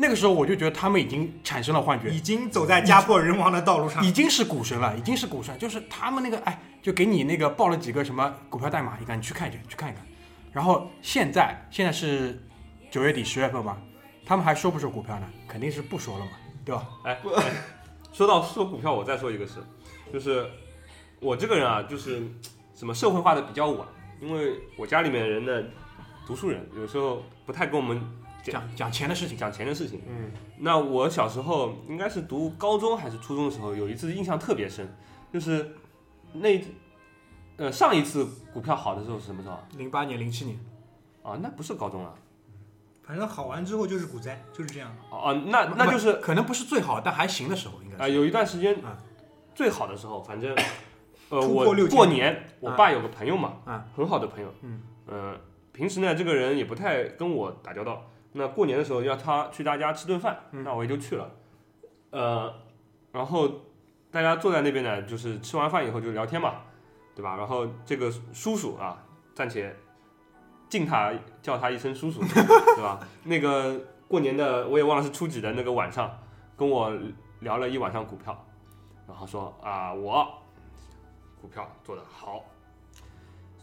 [0.00, 4.12] 那个时候我就觉得他们已经产生了幻觉，已经走在家破人亡的道路上已。
[4.12, 10.06] 经是股神了，已经是股神，就是他们那个哎，就给你那个报了几个什么股票代码，你赶紧去看一下，去看一看。
[10.52, 12.40] 然后现在现在是
[12.92, 13.76] 九月底十月份嘛，
[14.24, 15.26] 他们还说不说股票呢？
[15.48, 16.30] 肯定是不说了嘛，
[16.64, 16.86] 对吧？
[17.02, 17.44] 哎，哎
[18.12, 19.54] 说到说股票，我再说一个事，
[20.12, 20.48] 就是
[21.18, 22.22] 我这个人啊，就是
[22.72, 23.86] 什么社会化的比较晚，
[24.20, 25.64] 因为我家里面的人的，
[26.26, 28.00] 读书人，有时候不太跟我们
[28.42, 30.02] 讲讲钱的事情，讲钱的事情。
[30.08, 34.88] 嗯，那我小时候应该是读高中还是初中的时候，有一次印象特别深，
[35.32, 35.74] 就是
[36.32, 36.60] 那
[37.56, 39.62] 呃上一次股票好的时候是什么时候啊？
[39.76, 40.58] 零八年、零七年，
[41.22, 42.14] 啊，那不是高中啊，
[43.02, 44.94] 反正好完之后就是股灾，就是这样。
[45.10, 48.14] 哦、哦那那就是可能不是最好，但还行的时候，应该啊、是。
[48.14, 48.96] 有一段时间啊
[49.54, 50.56] 最好的时候，反正
[51.30, 55.34] 呃，我过年，我爸有个朋友嘛，啊很好的朋友，嗯呃，
[55.72, 58.04] 平时呢，这个人也不太跟我打交道。
[58.32, 61.30] 那过年的时候要他去他家吃顿饭，嗯那我也就去了，
[62.10, 62.54] 呃，
[63.12, 63.50] 然后
[64.10, 66.56] 大家坐在那边呢，就是吃完饭以后就聊天嘛，
[67.14, 67.36] 对吧？
[67.36, 69.02] 然后这个叔叔啊，
[69.34, 69.74] 暂且
[70.68, 71.12] 敬他
[71.42, 72.20] 叫他一声叔叔，
[72.76, 73.00] 对吧？
[73.24, 76.10] 那个过年的我也忘了是初几的那个晚上，
[76.56, 76.92] 跟我
[77.40, 78.46] 聊了一晚上股票，
[79.06, 80.28] 然后说啊，我
[81.40, 82.44] 股票做得好，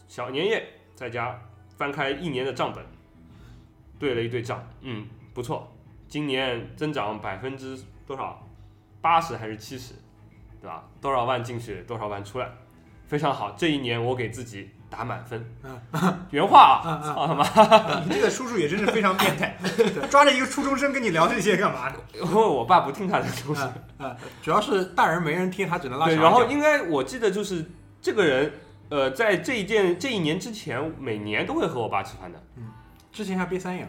[0.08, 1.40] 小年夜在家
[1.76, 2.84] 翻开一年的账本，
[3.98, 5.72] 对了一对账，嗯，不错，
[6.08, 8.42] 今年增长百分之多少？
[9.00, 9.94] 八十还是七十，
[10.60, 10.88] 对吧？
[11.00, 12.50] 多少万进去，多少万出来，
[13.06, 13.52] 非常好。
[13.52, 15.44] 这一年我给自己打满分，
[16.30, 18.00] 原话啊，操他妈！
[18.04, 19.56] 你这个叔叔也真是非常变态，
[20.08, 21.96] 抓着一个初中生跟你聊这些干嘛呢？
[22.14, 23.62] 因为我爸不听他的东西。
[23.98, 27.64] 啊，主要是大人没人听，他只能拉对，小然后应该我记得就是
[28.00, 28.52] 这个人，
[28.88, 32.40] 呃，在这一件这一年之前，每年都会和我爸吃饭的，
[33.12, 33.88] 之前还憋三眼，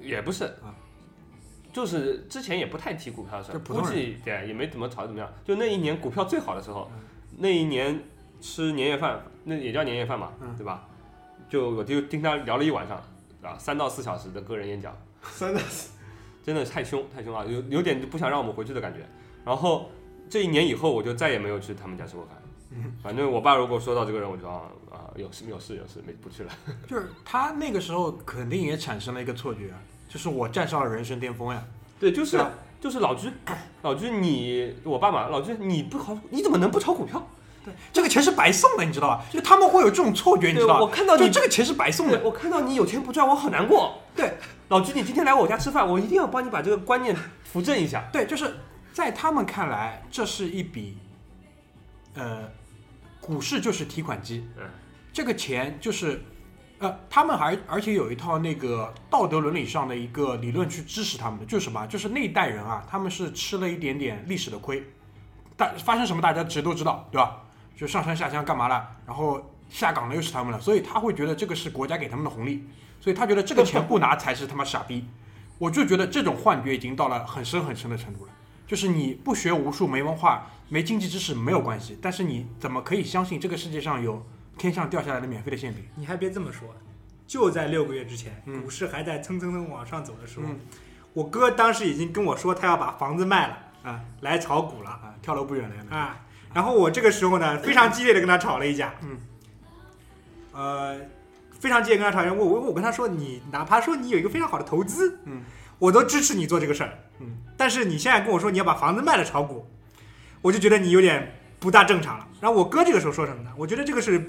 [0.00, 0.74] 也不是啊，
[1.72, 5.30] 就是之前也不太提股票的事，估计对也没怎么炒怎么样。
[5.44, 7.00] 就那一年股票最好的时候，嗯
[7.36, 8.00] 那一年
[8.40, 10.86] 吃年夜饭，那也叫年夜饭嘛，嗯对吧？
[11.48, 12.96] 就我就听他聊了一晚上，
[13.42, 15.92] 啊，三到四小时的个人演讲，三到四
[16.42, 19.00] 真的太凶太凶了，有有点不想让我们回去的感觉。
[19.44, 19.90] 然后
[20.28, 22.36] 这一年以后，我就再也没有去他们家吃过饭。
[23.02, 26.52] 反正我爸如果说到这个人，我就啊啊有事有事有事，没不去了。
[26.88, 29.72] 就是他那个时候肯定也产生了一个错觉，
[30.08, 31.62] 就是我站上了人生巅峰呀。
[32.00, 32.38] 对，就是
[32.80, 33.30] 就是老居，
[33.82, 37.24] 老居你我爸嘛，老居你不炒，你怎么能不炒股票？
[37.92, 39.24] 这个钱是白送的，你知道吧？
[39.30, 40.80] 就他们会有这种错觉，你知道吧？
[40.80, 44.00] 我看到你就这个钱是白送，的，我看到你有钱不赚，我好难过。
[44.14, 44.34] 对，
[44.68, 48.04] 老居，你今天来我家吃饭，我一定要帮你把这个观念扶正一下。
[48.12, 48.54] 对，就是
[48.92, 50.98] 在他们看来，这是一笔，
[52.14, 52.48] 呃，
[53.20, 54.64] 股市就是提款机，嗯，
[55.12, 56.22] 这个钱就是，
[56.78, 61.86] 呃，他们还而且有一套那个道德伦理上的一个理论去支持他们的，就是什么？
[61.86, 64.84] 就是那一代人啊，他们是吃了一点点历史的亏，
[65.56, 67.40] 大发生什么大家其实都知道，对吧？
[67.76, 72.64] 就上山下乡干嘛了，然后下岗了又是他们了，所以他会觉得这个是国家给他们的红利，
[73.00, 75.06] 所以他觉得这个钱不拿才是他妈傻逼。
[75.58, 78.32] 我就觉得这种幻觉已经到了很深很深的程度了，
[78.66, 84.24] 就是你不学无术、没文化、没经济知识没有关系，但是你怎么可以相信这个世界上有
[84.58, 85.84] 天上掉下来的免费的馅饼？
[85.94, 86.68] 你还别这么说，
[87.26, 90.58] 就在六个月之前，嗯股市还在蹭蹭蹭往上走的时候，嗯
[91.12, 95.96] 我哥当时已经跟我说他要把房子卖了啊来炒股了啊，跳楼不远了。
[95.96, 96.20] 啊。
[96.54, 99.18] 然后我这个时候呢，非常激烈的跟他吵了一架，嗯，
[100.52, 101.00] 呃，
[101.58, 102.32] 非常激烈跟他吵架。
[102.32, 105.42] 我我我跟他说，你哪怕说你有一个非常好的投资，嗯，
[105.78, 109.68] 我都支持你做这个事儿，嗯，但是你现在跟我说你要把房子卖了炒股，
[110.40, 112.28] 我就觉得你有点不大正常了。
[112.40, 113.50] 然后我哥这个时候说什么呢？
[113.56, 114.24] 我觉得这个是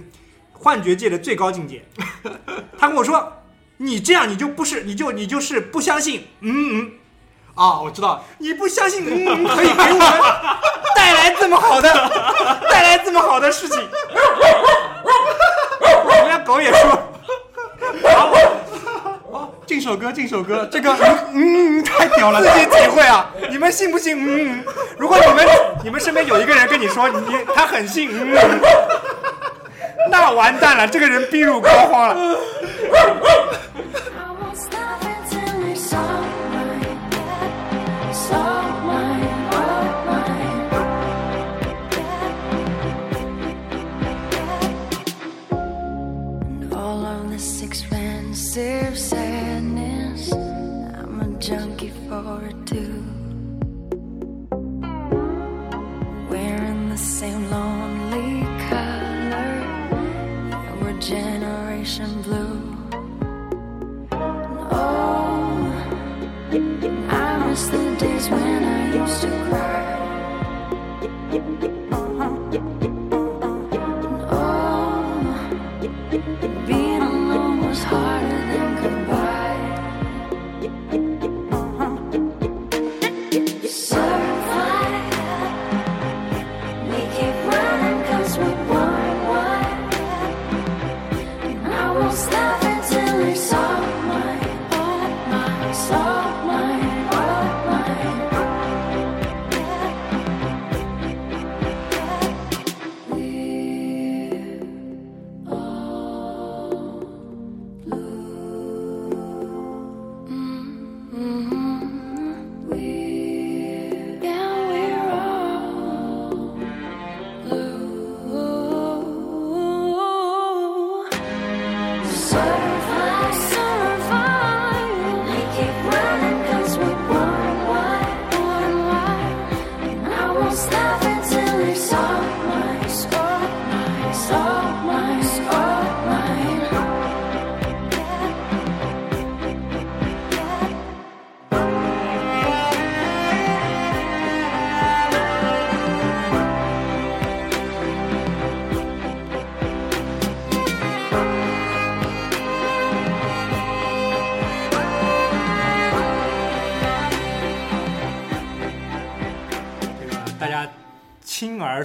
[0.52, 1.86] 幻觉界的最高境界。
[2.78, 3.44] 他跟我说，
[3.78, 6.92] 你这样你就不是，你就你就是不相信，嗯嗯，
[7.56, 10.10] 啊，我知道，你不相信，嗯嗯，可以给我们
[10.96, 11.90] 带来这么好的，
[12.70, 13.80] 带来这么好的事情。
[16.04, 17.00] 我们家狗也说，
[19.66, 21.00] 进首歌，进首歌，这个嗯
[21.34, 23.30] 嗯嗯太屌了自，己体会啊！
[23.50, 24.16] 你们信不信？
[24.20, 24.66] 嗯，嗯
[24.98, 25.48] 如果你们
[25.86, 27.22] 你们身边有一个人跟你说你
[27.56, 28.60] 他很信，嗯，嗯
[30.12, 32.16] 那完蛋了，这个人病入膏肓了。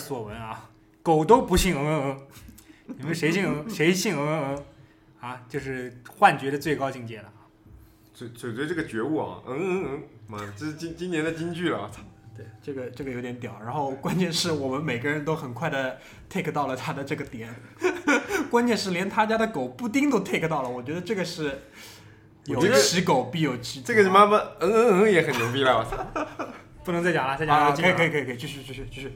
[0.01, 0.71] 所闻啊，
[1.03, 2.21] 狗都不信嗯嗯
[2.89, 4.65] 嗯，你们谁信嗯 谁信嗯嗯嗯
[5.31, 5.43] 啊？
[5.49, 7.31] 就是幻觉的最高境界了。
[8.15, 12.03] 嘴嘴嘴这个觉悟啊，嗯嗯嗯，妈的，这是今今年的金句了，我操！
[12.37, 13.59] 对，这个这个有点屌。
[13.63, 17.55] 然后关键是我们每个人都很快的 take 到了他的这个点，
[18.51, 20.69] 关键是连他家的狗布丁都 take 到了。
[20.69, 21.63] 我觉得这个是
[22.47, 26.07] 有我觉得其狗必有其这个他妈妈嗯嗯嗯也很牛逼了，我操！
[26.85, 29.13] 不能再讲了，再讲啊，了可以可以可以可以，继续继续继续。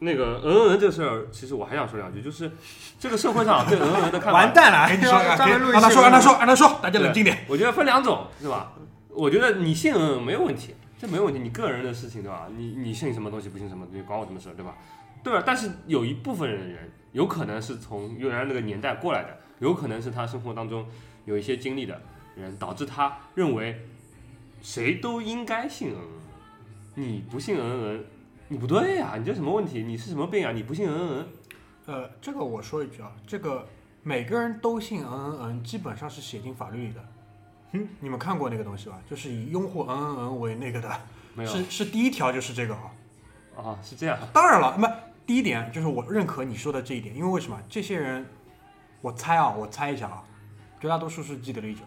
[0.00, 2.50] 那个嗯嗯这个事儿，其实我还想说两句，就是
[2.98, 7.44] 这个社会上对嗯嗯的看法，完蛋了，跟你说，专门录一让他说，让他说，让他说，大家冷静点。
[7.48, 8.72] 我觉得分两种，是吧？
[9.10, 12.46] 我觉得你信嗯嗯没有问题，这没有问题，你个人的事情，对吧？
[12.56, 14.76] 你你信什么东西不信什么东西，关我什么事，对吧？
[15.24, 15.42] 对吧？
[15.44, 20.86] 但是有一部分人，有可能是从原来那个年代过来的，有可能是他生活当中
[21.24, 22.00] 有一些经历的
[22.36, 23.84] 人，导致他认为
[24.62, 25.96] 谁都应该信嗯
[26.94, 27.60] 嗯，你不信嗯
[27.98, 28.04] 嗯，
[28.48, 29.82] 你不对呀、你这什么问题？
[29.82, 30.52] 你是什么病啊？
[30.52, 31.28] 你不信嗯嗯
[31.86, 33.66] 嗯，呃，这个我说一句啊，这个
[34.02, 37.04] 每个人都信嗯嗯嗯，基本上是写进法律里的。
[37.72, 38.98] 嗯，你们看过那个东西吧？
[39.08, 40.90] 就是以拥护嗯嗯嗯为那个的，
[41.36, 42.90] 没有是是第一条就是这个啊。
[43.56, 44.18] 啊，是这样。
[44.32, 44.94] 当然了，那么
[45.26, 47.60] 第一点就是我认可你说的这一点，因为为什么？
[47.68, 48.24] 这些人，
[49.02, 50.24] 我猜啊，我猜一下啊，
[50.80, 51.82] 绝大多数是既得利益者，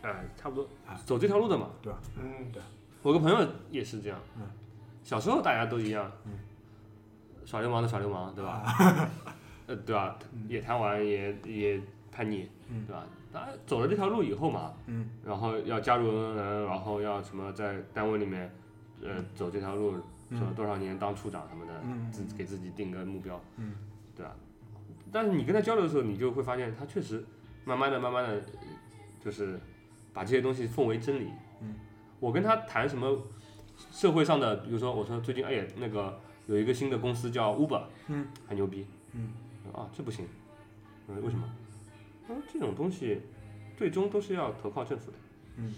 [0.00, 1.68] 呃，差不多啊走这条路的嘛。
[1.82, 1.98] 对吧？
[2.16, 2.62] 嗯，对
[3.02, 4.18] 我个朋友也是这样。
[4.38, 4.42] 嗯
[5.08, 6.12] 小时候大家都一样。
[6.26, 6.32] 嗯
[7.46, 8.62] 耍流氓的耍流氓，对吧？
[9.66, 10.18] 呃，对吧？
[10.48, 11.80] 也贪玩，也也
[12.12, 13.06] 叛逆，嗯对吧？
[13.32, 18.52] 当然走了这条路以后嘛，嗯，然后要加入 N N，然后要什么在单位里面，
[19.02, 19.92] 呃，走这条路，
[20.32, 23.72] 什么多少年当处长什么的，嗯自给自己定个目标，嗯，
[24.14, 24.36] 对吧？
[25.10, 27.24] 但是你跟他交流的时候，你就会发现他确实
[27.64, 28.42] 慢慢的、慢慢的，
[29.24, 29.58] 就是
[30.12, 31.32] 把这些东西奉为真理。
[31.62, 31.74] 嗯，
[32.20, 33.18] 我跟他谈什么
[33.92, 39.32] 社会上的，比如说我说最近哎呀那个有一个新的公司叫 Uber，嗯，很牛逼，嗯，
[39.72, 40.26] 啊这不行，
[41.08, 41.48] 嗯为什么？
[42.28, 43.20] 嗯，这种东西
[43.76, 45.16] 最终都是要投靠政府的，
[45.56, 45.74] 嗯，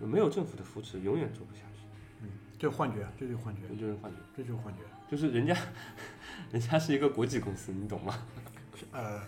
[0.00, 1.82] 没有政府的扶持，永远做不下去，
[2.22, 4.80] 嗯这幻觉，这就是幻觉，这就是幻觉，这就是幻觉。
[5.10, 5.56] 就是人家
[6.52, 8.14] 人家是一个国际公司，你懂吗？
[8.92, 9.20] 呃，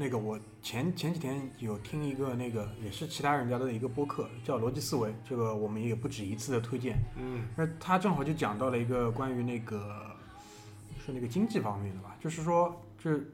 [0.00, 6.96] 那个我前前几天有听一个那个也是其他人家的一个播客，叫逻辑思维，这个我们也不止一次的推荐。
[7.16, 10.14] 嗯，那他正好就讲到了一个关于那个
[11.04, 13.28] 是那个经济方面的吧，就是说，就是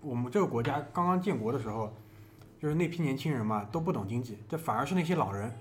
[0.00, 1.92] 我们这个国家刚刚建国的时候，
[2.62, 5.52] 就是那批年轻人嘛都不懂经济，这反而是那些老人，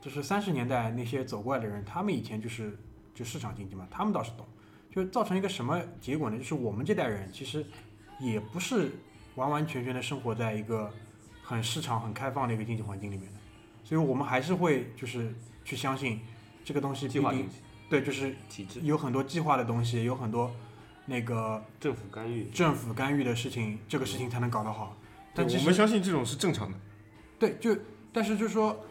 [0.00, 2.76] 就是三十年代那些走过来的人，他们以前就是
[3.14, 4.44] 就市场经济嘛，他们倒是懂，
[4.90, 6.36] 就造成一个什么结果呢？
[6.36, 7.64] 就是我们这代人其实
[8.18, 8.90] 也不是
[9.36, 10.92] 完完全全的生活在一个
[11.42, 13.38] 很市场很开放的一个经济环境里面的，
[13.84, 15.32] 所以我们还是会就是
[15.64, 16.20] 去相信
[16.64, 17.34] 这个东西必定计划
[17.88, 20.50] 对，就是体制，有很多计划的东西，有很多
[21.04, 24.96] 那个政府干预，政府干预的事情，这个事情才能搞得好。
[25.32, 26.76] 但我们相信这种是正常的。
[27.38, 27.76] 对，就
[28.12, 28.84] 但是就是说，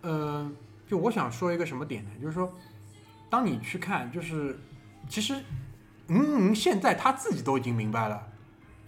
[0.00, 0.50] 呃，
[0.88, 2.10] 就我想说一个什么点呢？
[2.20, 2.52] 就是说，
[3.28, 4.58] 当你去看，就是
[5.08, 5.34] 其实，
[6.08, 8.29] 嗯嗯，现在他自己都已经明白了，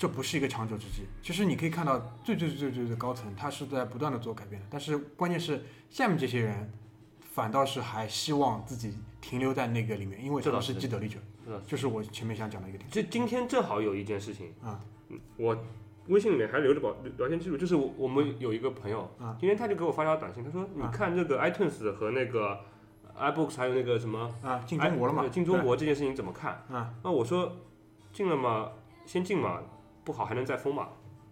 [0.03, 1.07] 这不是一个长久之计。
[1.22, 6.72] 其实你可以看到最最最最最高层，他是在不断的做改变的，但是关键是下面这些人，
[7.20, 12.90] 反倒是还希望自己停留在那个里面，因为他们是这倒是既得利者是的，就是我前面想讲的一个点。
[12.90, 14.80] 这今天正好有一件事情啊，
[15.11, 15.57] 嗯我
[16.09, 22.59] 微信里面还留着保聊天记录，就是我我们有一个朋友啊，今天他就给我发条短信，他说你啊看这个 iTunes 和那个
[23.16, 25.28] iBooks 还有那个什么啊，进中国了嘛哎？
[25.28, 26.61] 进中国这件事情怎么看？
[26.72, 27.57] 啊，那我说
[28.12, 28.72] 进了嘛，
[29.07, 29.61] 先进嘛，
[30.05, 30.88] 不好还能再封嘛。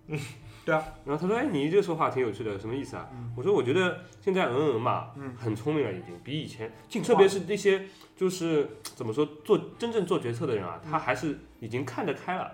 [0.07, 0.18] 嗯
[0.64, 0.85] 对啊。
[1.05, 12.51] 然后他说：“哎，你这个说话挺有趣的，什么意思啊？”嗯我说：“我觉得现在嗯嗯嘛，嗯很聪明了，已经比以前，进特别是那些就是怎么说做真正做决策的人啊，嗯他还是已经看得开了。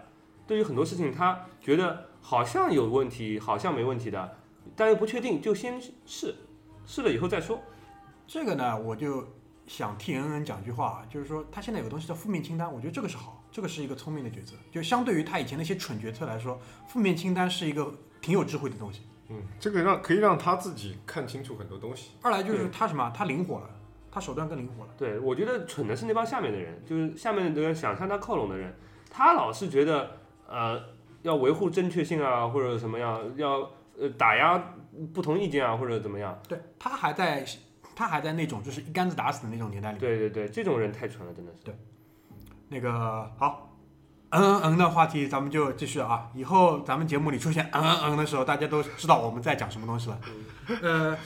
[0.47, 4.37] 对于很多事情，他觉得好像有问题，好像没问题的，
[4.77, 6.35] 但又不确定，就先试，
[6.87, 7.61] 试了以后再说。
[8.29, 9.27] 这个呢，我就
[9.67, 14.55] 想替恩恩讲句话，就是说他现在有个东西叫负面清单，我觉得这个是好，这个是一个聪明的决策。
[14.71, 17.91] 就相对于他以前那些蠢决策来说，负面清单是一个
[18.21, 19.01] 挺有智慧的东西。
[19.31, 22.11] 嗯，这个让可以让他自己看清楚很多东西。
[22.21, 23.71] 二来就是他什么，他灵活了，
[24.13, 24.91] 他手段更灵活了。
[24.99, 28.75] 对，我觉得蠢的是那帮下面的人，就是下面的人想向他靠拢的人，
[29.09, 30.79] 他老是觉得呃
[31.23, 34.63] 要维护正确性啊，或者什么样，要呃打压
[35.15, 36.39] 不同意见啊，或者怎么样。
[36.47, 37.43] 对他还在，
[37.95, 39.99] 他还在那种就是一竿子打死的那种年代里。
[39.99, 41.75] 对对对，这种人太蠢了，真的是。
[42.69, 43.77] 那个好，
[44.31, 46.31] 嗯嗯嗯的话题咱们就继续啊。
[46.35, 50.21] 以后咱们节目里出现嗯嗯嗯的时候，大家都知道我们在讲什么东西了。
[50.83, 51.17] 呃，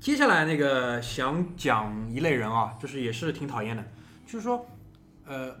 [0.00, 3.84] 接下来那个想讲一类人啊，就是也是挺讨厌的，
[4.26, 4.66] 就是说，
[5.26, 5.54] 呃，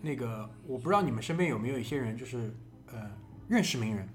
[0.00, 2.54] 那个我不知道你们身边有没有一些人，就是
[2.90, 3.10] 呃
[3.48, 4.08] 认识名人，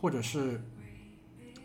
[0.00, 0.60] 或者是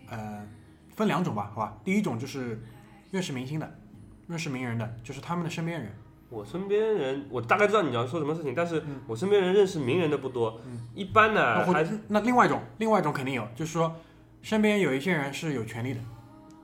[0.10, 0.48] 呃
[0.96, 1.76] 分两种吧，好吧。
[1.84, 2.62] 第一种就是
[3.10, 3.80] 认识明星的，
[4.28, 5.92] 认识名人的，就是他们的身边人。
[6.30, 10.62] 我身边人，我大概知道你要说什么事情，但是嗯我身边人认识名人的不多，
[10.94, 13.96] 一般呢还是那另外一种，另外一种肯定有，就是说
[14.42, 16.00] 身边有一些人是有权利的。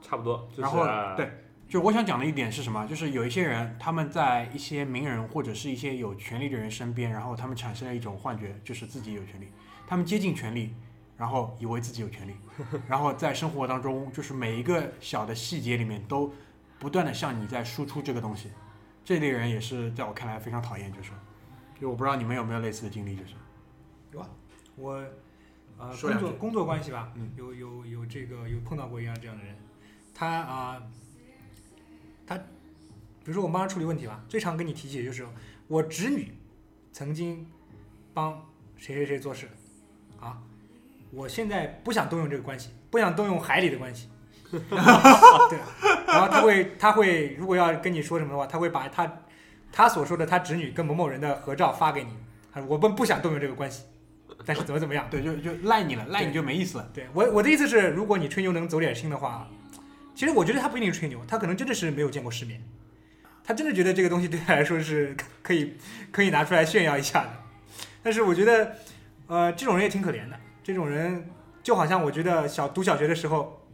[0.00, 1.28] 差不多，就是然后啊对，
[1.68, 2.86] 就我想讲的一点是什么？
[2.86, 9.48] 就是有一些人他们在一些名人或者是一些有权利的人身边，然后他们产生了一种幻觉，就是自己有权利，
[9.84, 10.72] 他们接近权利，
[11.16, 12.36] 然后以为自己有权利，
[12.86, 16.32] 然后在生活当中就是每一个小的细节里面都
[16.78, 18.50] 不断的向你在输出这个东西。
[19.06, 21.12] 这类人也是在我看来非常讨厌，就是，
[21.80, 23.34] 就我不知道你们有没有类似的经历，就是。
[24.74, 25.02] 我
[25.78, 29.56] 呃说两句工作工作关系吧，嗯有有有这个有碰到过一样这样的人，
[30.12, 30.82] 他啊、
[32.26, 32.42] 他比
[33.24, 35.26] 如说我们帮他处理问题吧，最常跟你提起的就是
[35.68, 36.34] 我侄女
[36.92, 37.46] 曾经
[38.12, 38.44] 帮
[38.76, 39.48] 谁谁谁做事
[40.20, 40.42] 啊，
[41.10, 44.10] 我现在不想动用这个关系，不想动用海里的关系。
[44.50, 44.60] 对，
[46.06, 49.20] 然后他会，他会，如果要跟你说什么的话，他会把他
[49.72, 52.10] 他所说的他侄女跟某某人的合照发给你，
[52.52, 53.82] 他说我们不想动用这个关系，
[54.44, 56.88] 但是怎么怎么样，对，就就赖你了，赖你就没意思了。
[56.94, 59.48] 对我我的意思是，如果你吹牛能走点心的话，
[60.14, 62.62] 其实我觉得他不一定是吹牛，他可能真的是没有见过世面，
[63.44, 65.76] 他真的觉得这个东西对他来说是可可以
[66.12, 67.30] 可以拿出来炫耀一下的。
[68.02, 68.76] 但是我觉得，
[69.26, 70.38] 呃，这种人也挺可怜的。
[70.62, 71.28] 这种人
[71.62, 73.65] 就好像我觉得小读小学的时候，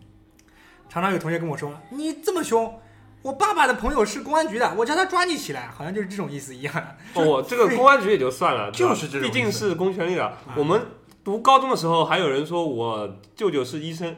[0.93, 2.79] 常常有同学跟我说：“你这么凶，
[3.23, 6.75] 我爸爸的朋友是公安局的，我叫他抓你起来。”好像就是这种意思一样。
[7.15, 10.37] 哦，我 这个公安局也就算了，就是这种毕竟是公权力的。
[10.49, 10.79] 嗯我们
[11.25, 14.15] 读高中的时候，还有人说我舅舅是医生，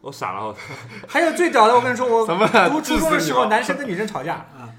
[0.00, 0.56] 我傻了，我。
[1.06, 2.24] 还有最屌的，我跟你说，我
[2.72, 4.36] 读初中的时候，男生跟女生吵架。
[4.36, 4.72] 啊，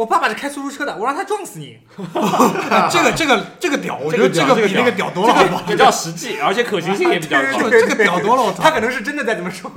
[0.00, 1.78] 我爸爸是开出租车的，我让他撞死你。
[2.90, 5.62] 这个这个这个屌，我觉得这个比那个屌多了？
[5.68, 7.48] 比较实际，而且可行性也比较高。
[7.60, 8.62] 这个这个屌多了，我操！
[8.62, 9.70] 他可能是真的在这么说，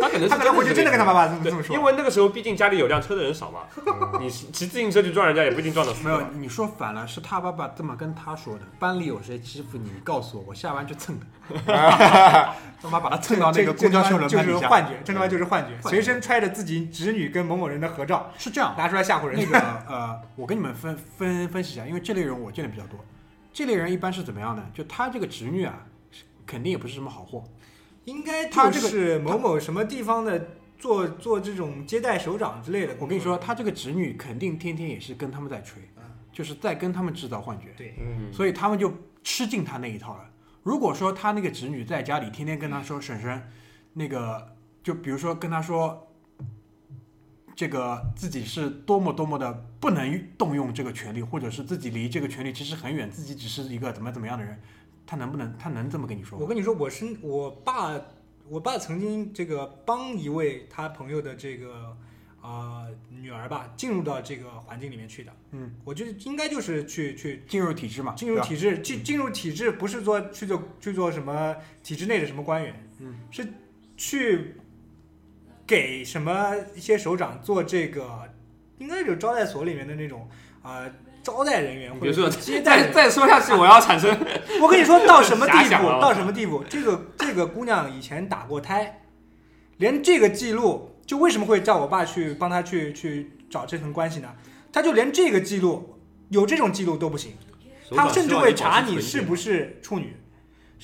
[0.00, 1.74] 他可能是他可能回去真的跟他爸爸这么这么说。
[1.74, 3.62] 因为那个时候毕竟家里有辆车的人少嘛，
[4.22, 6.04] 你骑骑自行车去撞人家也不一定撞得死。
[6.04, 8.60] 没有，你说反了，是他爸爸这么跟他说的。
[8.78, 11.26] 班里有谁欺负你，你告诉我，我下班去蹭他。
[12.82, 14.60] 他妈把他蹭到那个公交车轮就盘底下。
[14.60, 19.38] 是幻觉，这他妈就是幻觉，随身揣着自己侄女跟某某人的合照，是这样，拿出来吓唬人。
[19.38, 22.98] 那个 呃，我跟你们分分分析一下，因为这类人我见的比较多。
[23.52, 24.62] 这类人一般是怎么样呢？
[24.74, 25.86] 就他这个侄女啊，
[26.46, 27.42] 肯定也不是什么好货。
[28.04, 32.94] 应该他这个是某某什么地方的做做这种接待首长之类的。
[33.00, 35.82] 我跟你说，，他这个侄女肯定天天也是跟他们在吹，
[36.32, 37.68] 就是在跟他们制造幻觉。
[37.76, 38.92] 对，嗯，所以他们就
[39.24, 40.20] 吃进他那一套了。
[40.66, 43.40] 如果说他那个侄女在家里天天跟他说婶婶，
[43.92, 46.08] 那个就比如说跟他说，
[47.54, 54.60] 这个自己是多么多么的不能动用这个权利，或者是自己离这个权利其实很远，自己只是一个怎么怎么样的人，
[55.06, 56.36] 他能不能他能这么跟你说？
[56.36, 58.00] 我跟你说，我是我爸，
[58.48, 61.96] 我爸曾经这个帮一位他朋友的这个
[62.46, 65.32] 呃女儿吧进入到这个环境里面去的。
[65.50, 73.44] 嗯，我觉得应该就是去去进入体制嘛，进入体制，进进入体制不是做去做去做什么体制内的什么官员，嗯，是
[73.96, 74.54] 去
[75.66, 78.22] 给什么一些首长做这个，
[78.78, 80.28] 应该是招待所里面的那种
[80.62, 80.92] 啊、呃
[81.26, 82.92] 招待人员或者别说是接待再。
[82.94, 84.16] 再说下去，我要产生
[84.62, 86.00] 我跟你说到什么地步？
[86.00, 86.62] 到什么地步？
[86.68, 89.02] 这个这个姑娘以前打过胎，
[89.78, 94.28] 连这个记录，就为什么会叫我爸去帮他去去找这层关系呢？
[94.72, 95.98] 他就连这个记录
[96.28, 97.32] 有这种记录都不行。
[97.94, 100.16] 他甚至会查你是不是处女，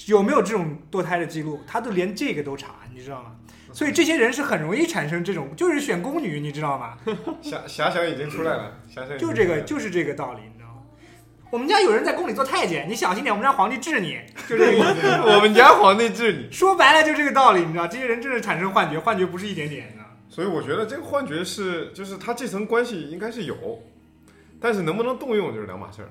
[0.07, 3.33] 有没有这种堕胎的记录，他都连这个都查，你知道吗？
[3.73, 6.97] 所以这些人是很容易产生这种，就是选宫女，你知道吗？
[7.43, 10.83] 遐遐想已经出来了，遐想就这个，就是这个道理，你知道吗？
[11.51, 14.17] 我们家有人在宫里做太监，你小心点，我们家皇帝治你，
[14.49, 15.09] 就这个意思。
[15.27, 16.53] 我们家皇帝治你。
[16.53, 19.93] 说白了就这个道理，你知道，这些人真是产生幻觉，幻觉不是一点点？
[20.33, 23.83] 所以我觉得这个幻觉是，就是他这层关系应该是有，
[24.59, 26.09] 但是能不能动用就是两码事儿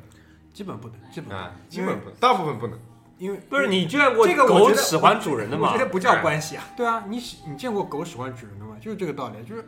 [0.53, 2.77] 基本不能，基本不能啊，基本不能，大部分不能。
[3.17, 5.83] 因为不是你见过这个我狗觉得喜欢主人的吗我觉？
[5.83, 6.63] 得不叫关系啊。
[6.77, 8.77] 对啊，你喜你见过狗喜欢主人的吗？
[8.79, 9.67] 就是这个道理，就是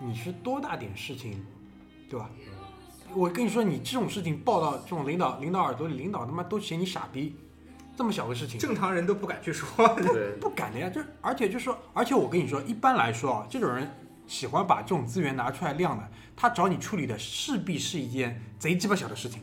[0.00, 1.42] 你是多大点事情，
[2.10, 2.30] 对吧？
[3.14, 7.36] 我跟你说，你这种事情报到这种领导领导耳朵里，领导他妈都嫌你傻逼，
[7.96, 9.68] 这么小个事情，正常人都不敢去说。
[9.96, 10.90] 对， 不敢的呀。
[10.90, 13.88] 就而且就说，而且我跟你说，一般来说啊，这种人
[14.26, 19.42] 喜欢把这种资源拿出来亮的，他找你处理的势必是一件贼鸡巴小的事情，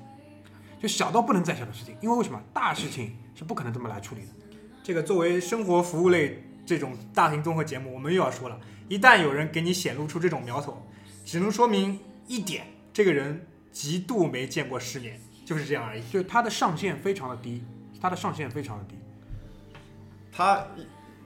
[0.82, 1.96] 就小到不能再小的事情。
[2.02, 4.28] 因为为什么大事情是不可能这么来处理的？
[4.84, 10.86] 这个作为生活服务类这种大型综合节目，我们又要说了，一旦有人给你显露出这种苗头，
[11.24, 16.02] 只能说明一点，这个人极度没见过世面，就是这样而已。
[16.10, 17.64] 就是他的上限非常的低，
[18.02, 18.96] 他的上限非常的低。
[20.32, 20.66] 他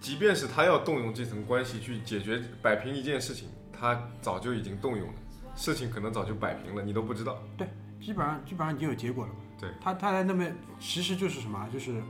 [0.02, 5.14] 即便是他要动用这层关系去解决摆平一件事情，他早就已经动用了，
[5.56, 7.42] 事情可能早就摆平了，你都不知道。
[7.58, 7.68] 对
[8.02, 9.40] 基本上基本上已经有结果了嘛。
[9.60, 12.04] 对，他他在那边其实就是什么啊，就是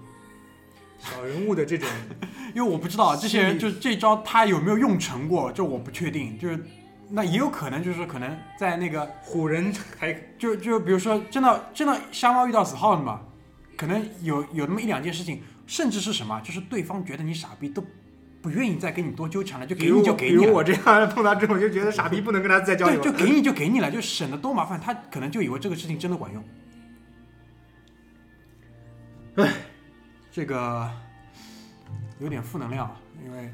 [0.97, 1.87] 小人物的这种，
[2.55, 6.37] 因为我不知道这些人就是这招他有没有用成过，这我不确定。
[6.39, 6.59] 就是
[7.09, 13.21] 那也有可能就是可能在那个唬人还就就比如说真的真的瞎猫遇到死耗子嘛，
[13.77, 17.83] 可能有有那么一两件事情，甚至是什么，就是对方觉得你傻逼都
[18.41, 20.41] 不愿意再跟你多纠缠了，就给你就给你了。
[20.41, 23.11] 比如我这样碰到这种就觉得傻逼不能跟他再交对，流了。
[23.11, 24.79] 就给你就给你了，就省得多麻烦。
[24.79, 26.43] 他可能就以为这个事情真的管用。
[29.35, 29.51] 唉，
[30.31, 30.89] 这个
[32.19, 32.95] 有点负能量，啊
[33.25, 33.51] 因为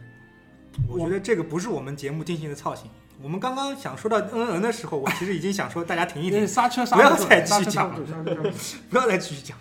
[0.88, 2.90] 我觉得这个不是我们节目进行的操行。
[3.24, 8.58] 我们刚刚想说到嗯嗯的时候，我其实已经想说大家停一停，刹车刹不要再继续讲刹住刹车刹住
[8.90, 9.58] 不要再继续讲，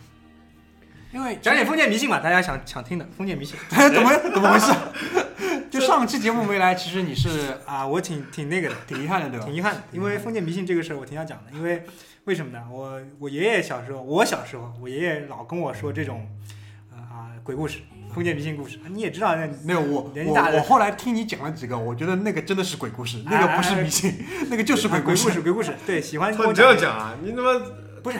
[1.13, 4.73] 因为讲点封建迷信吧，大家想想听的封建迷信怎么怎么回事？
[5.71, 9.55] 就上期节目没来，其实你是啊，我挺挺那个的，挺遗憾的，对吧挺？
[9.55, 11.85] 遗憾的，因为封建迷信这个事儿我挺想讲的，因为
[12.25, 12.63] 为什么呢？
[12.71, 16.27] 我我爷爷小时候，我小时候，我爷爷老跟我说这种
[16.93, 17.79] 呃啊鬼故事、
[18.15, 24.15] 封建迷信故事，你也知道那那个我我年纪大的我后来听你讲了几个，我觉得那个真的是鬼故事，那个不是迷信，
[24.51, 25.25] 那个就是鬼故事。
[25.25, 27.17] 鬼故事，鬼故事，对，喜欢跟我这样讲啊？
[27.23, 27.61] 你怎么
[28.03, 28.19] 不是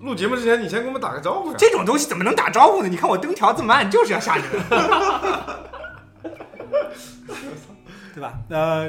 [0.00, 1.56] 录节目之前，你先给我们打个招呼呀。
[1.58, 2.88] 这种东西怎么能打招呼呢？
[2.88, 4.48] 你看我灯条这么暗，就是要吓你的，
[8.14, 8.38] 对吧？
[8.48, 8.88] 呃，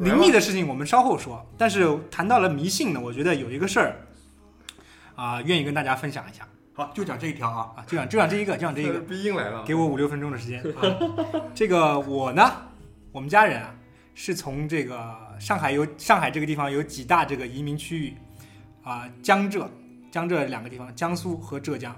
[0.00, 3.96] 灵异的事情我们稍后说，但是谈到了迷信呢，我觉得有一个事儿
[5.14, 7.72] 啊、愿意跟大家分享一下好，就讲这一条啊。
[7.76, 10.96] 啊，就讲就讲这一个，就讲这一个，逼音来了，给我五六分钟的时间啊。
[11.54, 12.50] 这个我呢，
[13.12, 13.74] 我们家人啊，
[14.14, 18.14] 是从这个上海有上海这个地方有几大这个移民区域
[18.82, 19.70] 啊，江浙
[20.10, 21.94] 江浙两个地方，江苏和浙江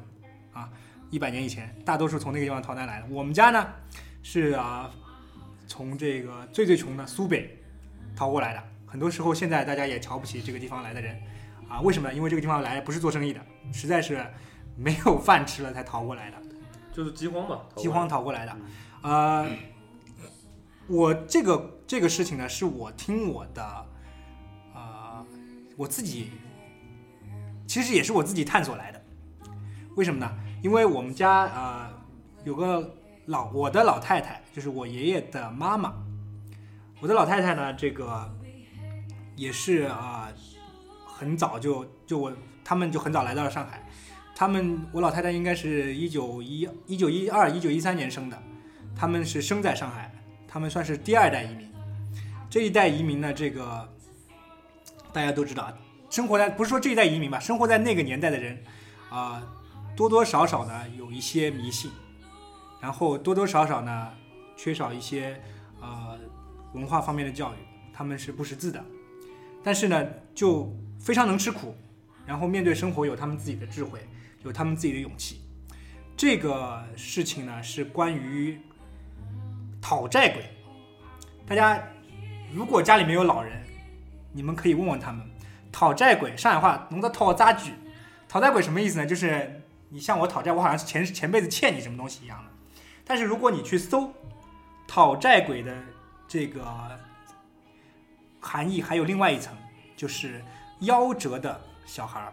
[0.53, 0.71] 啊，
[1.11, 3.07] 一百年以前，大多数从那个地方逃难来的。
[3.09, 3.67] 我们家呢
[4.23, 4.91] 是啊，
[5.67, 7.59] 从这个最最穷的苏北
[8.15, 8.63] 逃过来的。
[8.87, 11.19] 很多时候现在大家也瞧不起这个地方来的人
[11.69, 12.15] 啊，为什么呢？
[12.15, 13.41] 因为这个地方来不是做生意的，
[13.73, 14.23] 实在是
[14.77, 16.37] 没有饭吃了才逃过来的。
[16.93, 18.57] 就是饥荒嘛，饥荒逃过来的。
[19.01, 19.49] 呃，
[20.87, 23.87] 我这个这个事情呢，是我听我的，
[24.75, 25.27] 呃，
[25.79, 26.33] 我自己
[27.73, 29.03] 其实也是我自己探索来的。
[29.95, 30.31] 为什么呢？
[30.63, 31.89] 因为我们家呃
[32.45, 32.95] 有个
[33.25, 35.95] 老我的老太太，就是我爷爷的妈妈。
[37.01, 38.31] 我的老太太呢，这个
[39.37, 40.29] 也是啊、
[41.07, 42.31] 很早就就我
[42.63, 43.89] 他们就很早来到了上海。
[44.37, 48.39] 他们我老太太应该是一九一一九一二一九一三年生的，
[48.95, 50.13] 他们是生在上海，
[50.47, 51.73] 他们算是第二代移民。
[52.51, 53.89] 这一代移民呢，这个
[55.11, 55.73] 大家都知道，
[56.13, 58.63] 生活在不是说这一代移民吧，生活在那个年代的人
[59.09, 59.43] 啊、
[59.97, 61.91] 多多少少呢有一些迷信，
[62.83, 64.13] 然后多多少少呢
[64.55, 65.41] 缺少一些
[65.81, 66.19] 呃
[66.75, 67.57] 文化方面的教育，
[67.95, 68.85] 他们是不识字的，
[69.65, 71.75] 但是呢，就非常能吃苦，
[72.27, 73.99] 然后面对生活有他们自己的智慧，
[74.45, 75.41] 有他们自己的勇气。
[76.15, 78.61] 这个事情呢，是关于
[79.81, 80.45] 讨债鬼。
[81.47, 81.83] 大家
[82.53, 83.63] 如果家里面有老人，
[84.31, 85.27] 你们可以问问他们，
[85.73, 87.63] 讨债鬼上海话侬的讨债鬼，
[88.29, 89.07] 讨债鬼什么意思呢？
[89.07, 92.51] 就是你向我讨债，我好像是前前辈子欠你什么东西一样的。
[93.05, 94.13] 但是如果你去搜
[94.87, 95.75] 讨债鬼的
[96.29, 96.65] 这个
[98.41, 99.57] 含义，还有另外一层，
[99.97, 100.45] 就是
[100.83, 102.33] 夭折的小孩儿，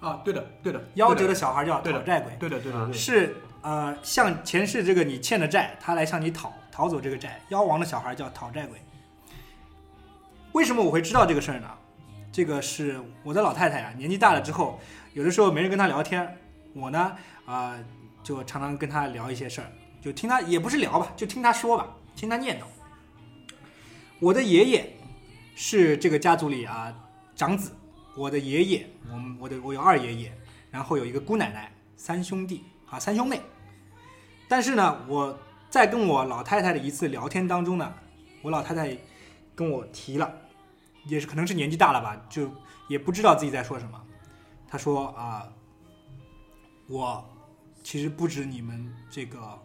[0.00, 2.32] 啊，对的，对的，夭折的小孩儿叫讨债鬼。
[2.38, 7.40] 对的，对的，对的，是呃，向前世这个你欠的债，他来向你讨讨走这个债。
[7.50, 8.80] 夭亡的小孩叫讨债鬼。
[10.52, 11.68] 为什么我会知道这个事儿呢？
[12.32, 14.80] 这个是我的老太太啊，年纪大了之后，
[15.14, 16.36] 有的时候没人跟她聊天，
[16.74, 17.76] 我呢啊、
[18.22, 19.66] 就常常跟她聊一些事儿，
[20.00, 22.64] 就听她也不是聊吧，就听她说吧，听她念叨。
[24.20, 24.96] 我的爷爷
[25.56, 26.94] 是这个家族里啊
[27.34, 27.72] 长子，
[28.16, 30.32] 我的爷爷，我们我的我有二爷爷，
[30.70, 33.40] 然后有一个姑奶奶，三兄弟啊，三兄妹。
[34.48, 35.36] 但是呢，我
[35.68, 37.92] 在跟我老太太的一次聊天当中呢，
[38.42, 38.96] 我老太太
[39.54, 40.32] 跟我提了，
[41.06, 42.50] 也是可能是年纪大了吧，就
[42.88, 44.00] 也不知道自己在说什么。
[44.68, 45.52] 他说啊、
[46.86, 47.24] 我
[47.82, 49.60] 其实不止你们这个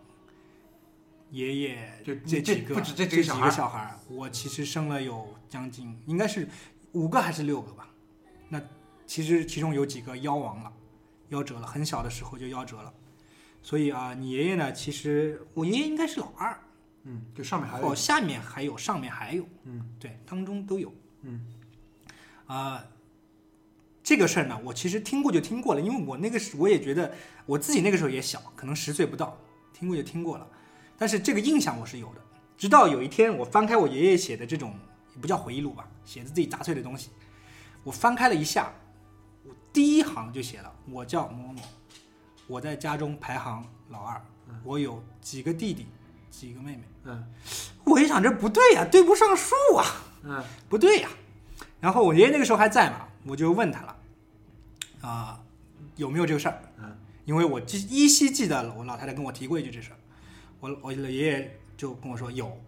[1.31, 6.47] 爷爷就这几个，这不止这这几几个小孩我其实生了有将近应该是
[6.93, 7.87] 五个还是六个吧。
[8.47, 8.61] 那
[9.05, 10.71] 其实其中有几个夭亡了，
[11.31, 12.93] 夭折了，很小的时候就夭折了。
[13.61, 16.57] 所以啊，你爷爷呢，其实我爷爷应该是老二，
[17.03, 20.93] 嗯，就上面还有哦，，下面还有，上面还有，嗯，对，当中都有，
[21.27, 21.41] 嗯，
[22.45, 22.85] 啊、
[24.03, 27.11] 这个事儿呢，我其实听过就听过了，因为我那个时我也觉得
[27.47, 29.35] 我自己那个时候也小，可能十岁不到，
[29.73, 30.47] 听过就听过了，
[30.99, 32.21] 但是这个印象我是有的。
[32.57, 34.73] 直到有一天，我翻开我爷爷写的这种
[35.15, 37.09] 也不叫回忆录吧，写的自己杂碎的东西，
[37.83, 38.71] 我翻开了一下，
[39.43, 41.61] 我第一行就写了我叫某某，
[42.47, 44.23] 我在家中排行老二，
[44.63, 45.87] 我有几个弟弟，
[46.29, 46.83] 几个妹妹。
[47.05, 47.25] 嗯
[47.83, 49.85] 我一想这不对呀、对不上数啊，
[50.25, 50.43] 嗯。
[50.67, 51.09] 不对呀、
[51.79, 53.95] 然后我爷爷那个时候还在嘛，我就问他了，
[55.01, 55.39] 啊、
[55.95, 56.59] 有没有这个事儿？
[56.77, 59.97] 嗯，因为我记依稀记得，我老太太跟我提过一句这事儿，
[60.59, 62.59] 我我爷爷就跟我说有，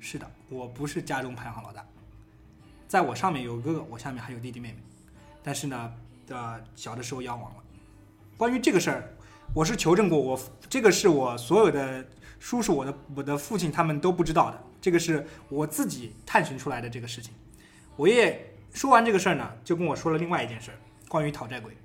[0.00, 1.84] 是的，我不是家中排行老大，
[2.86, 4.78] 在我上面有哥哥，我下面还有弟弟妹妹，
[5.42, 5.92] 但是呢，
[6.28, 7.62] 呃，小的时候夭亡了。
[8.36, 9.14] 关于这个事儿，
[9.52, 12.06] 我是求证过，我这个是我所有的
[12.38, 17.32] 叔叔、我的我的父亲他们都不知道的，这个是我自己探寻出来的这个事情。
[17.96, 20.76] 我爷爷说完这个事儿呢，就跟我说了另外一件事儿，
[21.08, 21.76] 关于讨债鬼。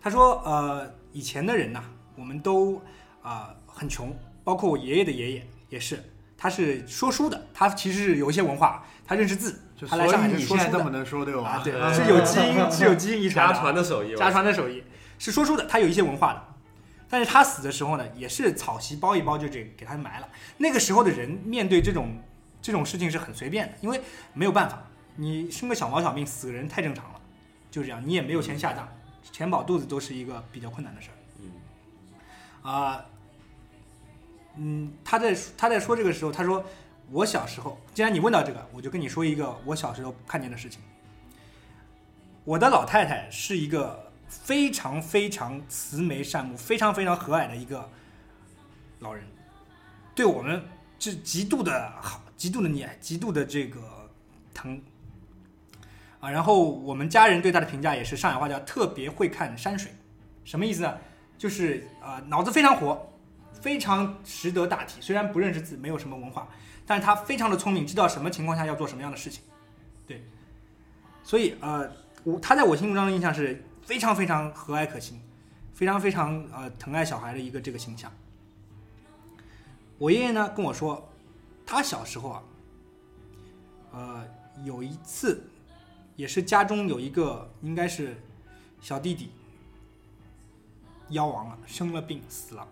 [0.00, 1.82] 他说，呃，以前的人呐、
[2.16, 2.82] 我们都
[3.22, 6.02] 啊、很穷，包括我爷爷的爷爷也是，
[6.36, 11.42] 他是说书的，他其实是有一些文化，他认识字，就他来上海是说书的么能说对吧？
[11.48, 14.82] 啊，对，嗯是有基因，是有基因遗传家的啊传的手艺，家传的手艺，
[15.18, 16.51] 是说书的，他有一些文化的。
[17.12, 20.26] 但是他死的时候呢，也是草席包一包就这给他埋了。
[20.56, 22.16] 那个时候的人面对这种
[22.62, 24.00] 这种事情是很随便的，因为
[24.32, 24.82] 没有办法，
[25.16, 27.20] 你生个小毛小病死个人太正常了，
[27.70, 28.88] 就这样，你也没有钱下葬，
[29.30, 31.16] 填饱肚子都是一个比较困难的事儿。
[31.42, 31.50] 嗯
[32.62, 33.04] 啊、
[34.56, 36.64] 嗯，他在他在说这个时候，他说
[37.10, 40.80] 我小时候，既然你问到这个，我就跟你说一个我小时候看见的事情。
[42.44, 44.11] 我的老太太是一个
[44.44, 47.88] 非常非常慈眉善目、非常非常和蔼的一个
[49.00, 49.24] 老人，
[50.14, 50.64] 对我们
[50.98, 53.80] 是极度的好、极度的溺爱、极度的这个
[54.54, 54.80] 疼
[56.20, 56.30] 啊。
[56.30, 59.92] 然后我们家人对他的评价也是上海话叫特别会看山水，
[60.44, 60.96] 什么意思呢？
[61.38, 63.12] 就是、呃脑子非常活，
[63.52, 65.00] 非常识得大体。
[65.00, 66.48] 虽然不认识字，没有什么文化，
[66.86, 69.42] 但是他非常的聪明，知道什么情况下要做什么样的事情。
[70.06, 70.22] 对，
[71.24, 71.90] 所以呃，
[72.22, 75.20] 我他在我心目中的印象是非常非常和蔼可亲，
[75.74, 78.10] 非常非常呃疼爱小孩的一个这个形象。
[79.98, 81.08] 我爷爷呢跟我说，
[81.66, 82.42] 他小时候啊，
[83.92, 84.24] 呃，
[84.64, 85.44] 有一次
[86.16, 88.16] 也是家中有一个应该是
[88.80, 89.30] 小弟弟
[91.10, 92.66] 夭亡了，生了病死了。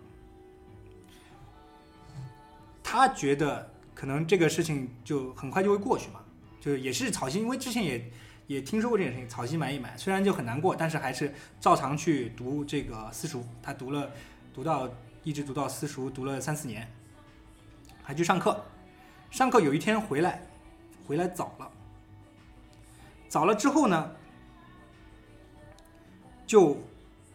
[2.83, 6.19] 他觉得可能这个事情就很快就会过去嘛，
[6.59, 8.11] 就也是草心，因为之前也
[8.51, 13.45] 也听说过这件事情，草席买一买，虽然就很难过，但是还是照常去读这个私塾。
[13.63, 14.11] 他读了，
[14.53, 14.89] 读到
[15.23, 16.85] 一直读到私塾，读了三四年，
[18.03, 18.61] 还去上课。
[19.29, 20.41] 上课有一天回来，
[21.07, 21.71] 回来早了，
[23.29, 24.11] 早了之后呢，
[26.45, 26.77] 就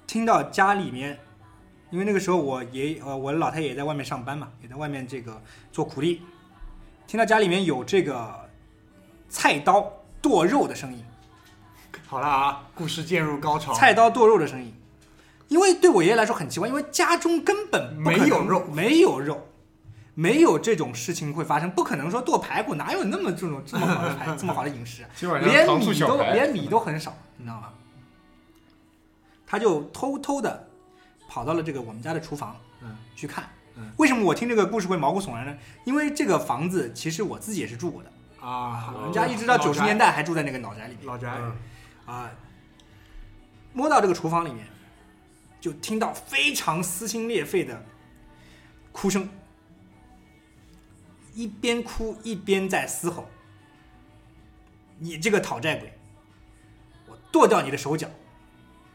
[0.07, 1.19] 听到家里面
[1.91, 5.41] 因为那个时候我爷呃我老太爷在外面上班嘛，也在外面这个
[5.73, 6.21] 做苦力，
[7.07, 8.51] 听到家里面有这个
[9.31, 9.91] 菜刀
[10.27, 11.05] 剁肉的声音，
[12.05, 13.73] 好了啊，故事渐入高潮。
[13.73, 14.75] 菜刀剁肉的声音。
[15.47, 19.47] 因为对我爷爷来说很奇怪，因为家中根本没有肉没有肉，
[20.15, 25.07] 没有这种事情会发生，不可能说剁排骨，哪有那么这种这么好的排这么好的饮食
[25.45, 27.69] 连米都，连米都很少，你知道吗？
[29.47, 30.69] 他就偷偷的
[31.29, 33.45] 跑到了这个我们家的厨房，嗯，去看。
[33.77, 35.55] 嗯为什么我听这个故事会毛骨悚然呢？
[35.85, 38.11] 因为这个房子其实我自己也是住过的，
[38.47, 41.57] 啊，我们家一直到九十年代还住在那个老宅里面老宅，嗯
[42.07, 42.31] 啊。
[43.73, 44.65] 摸到这个厨房里面，
[45.61, 47.85] 就听到非常撕心裂肺的
[48.93, 49.29] 哭声，
[51.35, 53.29] 一边哭一边在嘶吼
[54.99, 55.93] ：“你这个讨债鬼，
[57.07, 58.09] 我剁掉你的手脚，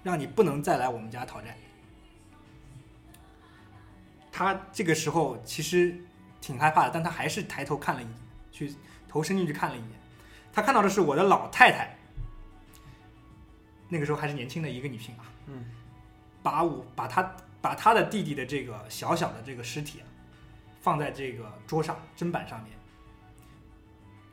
[0.02, 1.56] 让你不能再来我们家讨债。”
[4.32, 6.04] 他这个时候其实
[6.39, 8.16] 挺害怕的，但他还是抬头看了一眼，
[8.52, 8.74] 去
[9.12, 9.89] 头伸进去看了一眼。
[10.53, 11.97] 他看到的是我的老太太，
[13.89, 15.66] 那个时候还是年轻的一个女性啊，嗯，
[16.41, 20.07] 把我把她把她的弟弟的这个小小的这个尸体啊，
[20.82, 22.72] 放在这个桌上砧板上面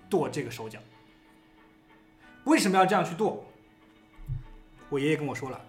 [0.08, 0.78] 剁这个手脚。
[2.44, 3.44] 为什么要这样去剁？
[4.88, 5.60] 我爷爷跟我说了，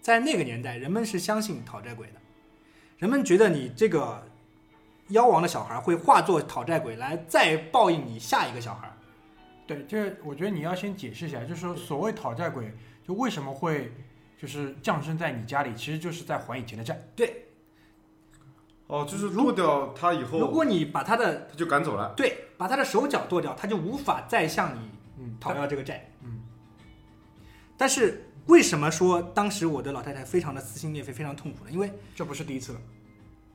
[0.00, 2.20] 在那个年代，人们是相信讨债鬼的，
[2.98, 4.24] 人们觉得你这个
[5.10, 8.92] 夭亡的小孩会化作讨债鬼来再报应你下一个小孩。
[9.66, 12.72] 对，就是我觉得你要先解释一下，就是说所谓讨债鬼，
[13.06, 13.92] 就为什么会
[14.40, 17.00] 就是降生在你家里，其实就是在还以前的债。
[17.16, 17.46] 对，
[18.86, 22.14] 哦，就是剁掉他以后如，果你把他的他就赶走了。
[22.16, 26.08] 对把他的手脚剁掉，他就无法再向你嗯，讨要这个债。
[26.22, 26.42] 嗯，
[27.76, 31.70] 但是为什么说当时我的老太太非常的撕心裂肺，非常痛苦呢？
[31.72, 32.80] 因为这不是第一次了。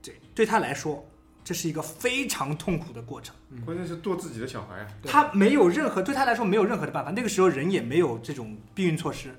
[0.03, 1.05] 对对她来说，
[1.43, 3.35] 这是一个非常痛苦的过程。
[3.65, 4.87] 关键是剁自己的小孩啊！
[5.03, 7.11] 他没有任何对他来说没有任何的办法。
[7.11, 9.35] 那个时候人也没有这种避孕措施，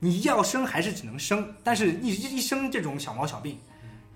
[0.00, 3.58] 你要生还是只能生，但是一一生这种小毛小病，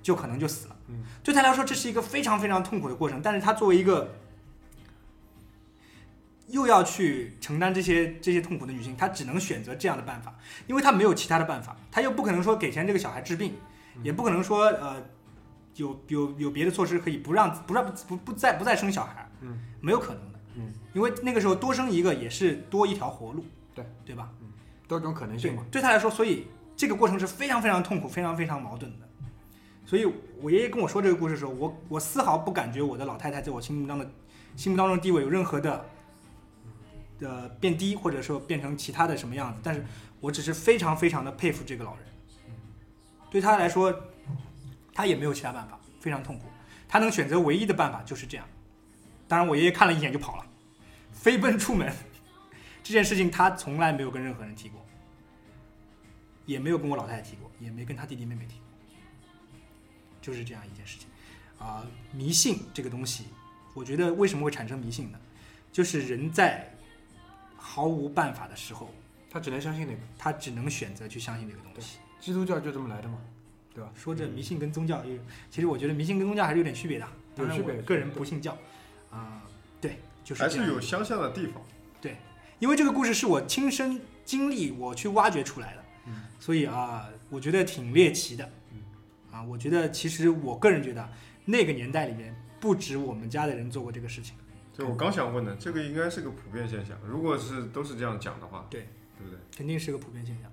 [0.03, 0.76] 就可能就死了。
[0.89, 3.20] 嗯，对他来说这是一个非常非常痛苦的过程。
[3.22, 4.14] 但是他作为一个
[6.49, 10.35] 又要去承担这些这些痛苦的女性，她只能选择这样的办法，
[10.66, 13.55] 因为她没有其他的办法，她又不可能说给钱这个小孩治病，
[14.03, 15.03] 也不可能说呃
[15.76, 23.44] 有有有别的措施可以不让不让不不再不再生小孩，嗯，没有可能的，嗯，因为那个时候多生一个也是多一条活路，
[23.74, 24.30] 对对吧？
[24.40, 24.48] 嗯
[24.88, 25.64] 多种可能性嘛。
[25.70, 29.08] 对他来说，所以这个过程是非常非常痛苦、非常非常矛盾的。
[29.86, 30.06] 所以
[30.40, 34.10] 我爷爷跟我说这个故事的时候，我我丝毫不感觉我的老太太在我心目当的
[34.54, 35.86] 心目当中地位有任何的
[37.18, 39.60] 的变低，或者说变成其他的什么样子。
[39.62, 39.82] 但是
[40.20, 42.02] 我只是非常非常的佩服这个老人。
[43.30, 43.94] 对他来说，
[44.95, 46.47] 他也没有其他办法，非常痛苦。
[46.88, 48.47] 他能选择唯一的办法就是这样。
[49.26, 50.47] 当然，我爷爷看了一眼就跑了，
[51.12, 51.93] 飞奔出门。
[52.82, 54.84] 这件事情他从来没有跟任何人提过，
[56.45, 58.64] 也没有跟我老太太提过，也没跟他弟弟妹妹提过，
[60.20, 61.09] 就是这样一件事情。
[61.59, 63.26] 啊、迷信这个东西，
[63.72, 65.18] 我觉得为什么会产生迷信呢？
[65.70, 66.68] 就是人在
[67.57, 68.93] 毫无办法的时候，
[69.30, 70.01] 他只能相信那个。
[70.18, 71.99] 他只能选择去相信那个东西。
[72.20, 73.18] 基督教就这么来的嘛，
[73.74, 73.90] 对吧？
[73.94, 75.20] 说这迷信跟宗教也有，
[75.50, 77.06] 其实我觉得迷信跟宗教还是有点区别的。
[77.34, 78.56] 当然有区别我个人不信教，
[79.10, 79.42] 啊、
[79.80, 81.62] 对，就是还是有相像的地方。
[82.00, 82.16] 对
[82.58, 88.50] 因为这个故事是我亲身经历，我去挖掘出来的，嗯所以啊，我觉得挺猎奇的，
[89.30, 91.08] 啊，我觉得其实我个人觉得
[91.46, 94.36] 那个年代里面不止我们家的人做过这个事情，
[94.76, 96.98] 对，我刚想问的，这个应该是个普遍现象。
[97.06, 98.82] 如果是都是这样讲的话，对
[99.18, 99.38] 对不对？
[99.56, 100.51] 肯定是个普遍现象。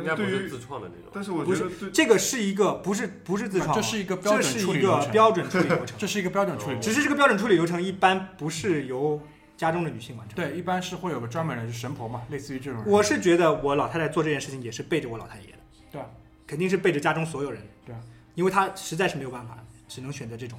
[0.00, 1.10] 应该不是自创的那种。
[1.12, 6.82] 但是我不觉得，这个是一个不是不是自创啊，这是一个标准这是一处理流程，个标准处理流程，这是一个标准处理流程。
[6.82, 9.20] 只是这个标准处理流程一般不是由
[9.56, 10.36] 家中的女性完成。
[10.36, 12.82] 对，一般是会有个专门人，就神婆嘛，类似于这种。
[12.86, 15.58] 我是觉得我老太太做这件事情也是背着我老太爷的，
[15.92, 16.06] 对啊
[16.46, 18.00] 肯定是背着家中所有人，对啊，
[18.34, 20.58] 因为她实在是没有办法，只能选择这种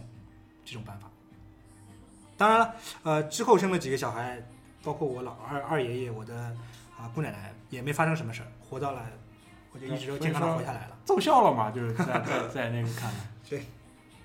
[0.64, 1.10] 这种办法。
[2.38, 2.74] 当然了，
[3.04, 4.42] 呃，之后生了几个小孩，
[4.84, 6.34] 包括我老二二爷爷，我的
[6.98, 9.06] 啊、姑奶奶也没发生什么事儿，活到了，
[9.74, 10.98] 我就一直都健康的活下来了。
[11.06, 13.60] 奏效了嘛，就是在在在那个看来，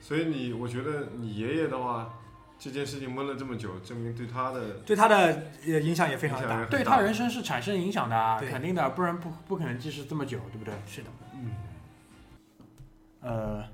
[0.01, 2.15] 所以你我觉得你爷爷的话，
[2.59, 6.65] 这件事情闷了这么久，证明对他的对他的呃影响也非常的大。
[6.67, 10.75] 对他人生是产生影响的啊，肯定的，不然不不可能继续这么久，对不对？
[10.87, 11.51] 是的，嗯
[13.21, 13.65] 呃，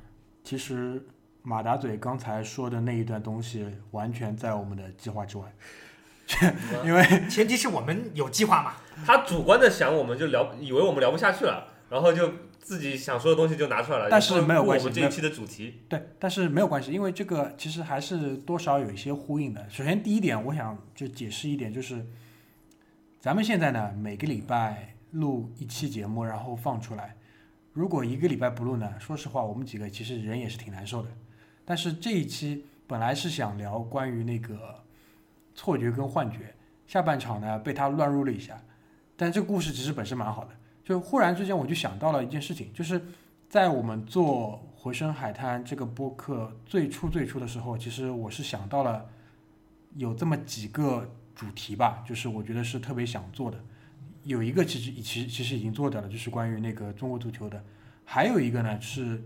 [0.42, 1.04] 其实
[1.42, 5.52] 马达嘴刚才说的那一段东西，完全在我们的计划之外，
[6.84, 8.74] 因为前提是我们有计划嘛。
[9.04, 19.66] 他主观的想，我们就聊，以为我们聊不下去了，然后就自己想说的东西就拿出来了，但是没有关系我们这一期的主题，对，但是没有关系，因为这个其实还是多少有一些呼应的。
[19.68, 22.06] 首先第一点，我想就解释一点，就是
[23.18, 27.16] 咱们现在呢每个礼拜录一期节目，然后放出来。
[27.72, 31.08] 如果一个礼拜不录呢，说实话，我们几个其实人也是挺难受的。
[31.64, 34.81] 但是这一期本来是想聊关于那个
[35.54, 36.54] 错觉跟幻觉，
[36.86, 38.60] 下半场呢被他乱入了一下，
[39.16, 40.50] 但这个故事其实本身蛮好的。
[40.84, 43.00] 就忽然之间我就想到了一件事情，就是
[43.48, 49.08] 在我们做《回声海滩》这个播客最初最初的时候，其实我是想到了
[49.94, 53.58] 有这么几个主题吧，就是我觉得是特别想做的。
[54.24, 57.64] 有一个其实已其实其实已经做掉了，就是关于那个中国足球的，
[58.04, 59.22] 还有一个呢是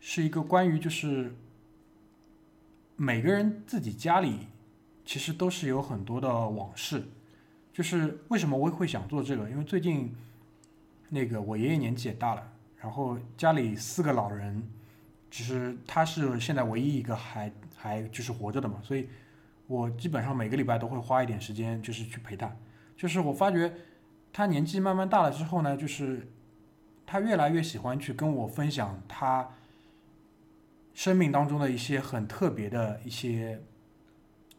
[0.00, 1.34] 是一个关于就是
[2.96, 4.48] 每个人自己家里
[5.06, 7.02] 其实都是有很多的往事，
[7.72, 9.48] 就是为什么我会想做这个？
[9.48, 10.12] 因为最近
[11.08, 14.68] 那个我爷爷年纪也大了，然后家里四个老人，
[15.30, 19.08] 其实他是现在唯一一个还还就是活着的嘛，所以
[19.68, 22.54] 我基本上每个礼拜都会花一点时间，就是去陪他。
[22.96, 23.72] 就是我发觉
[24.32, 26.28] 他年纪慢慢大了之后呢，就是
[27.06, 29.50] 他越来越喜欢去跟我分享他
[30.94, 33.62] 生命当中的一些很特别的一些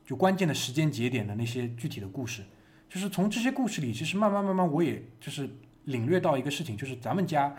[0.08, 2.42] 就关键的时间节点的那些具体的故事。
[2.90, 5.50] 就是从这些故事里，其实慢慢慢慢，我也就是
[5.84, 7.54] 领略到一个事情，就是咱们家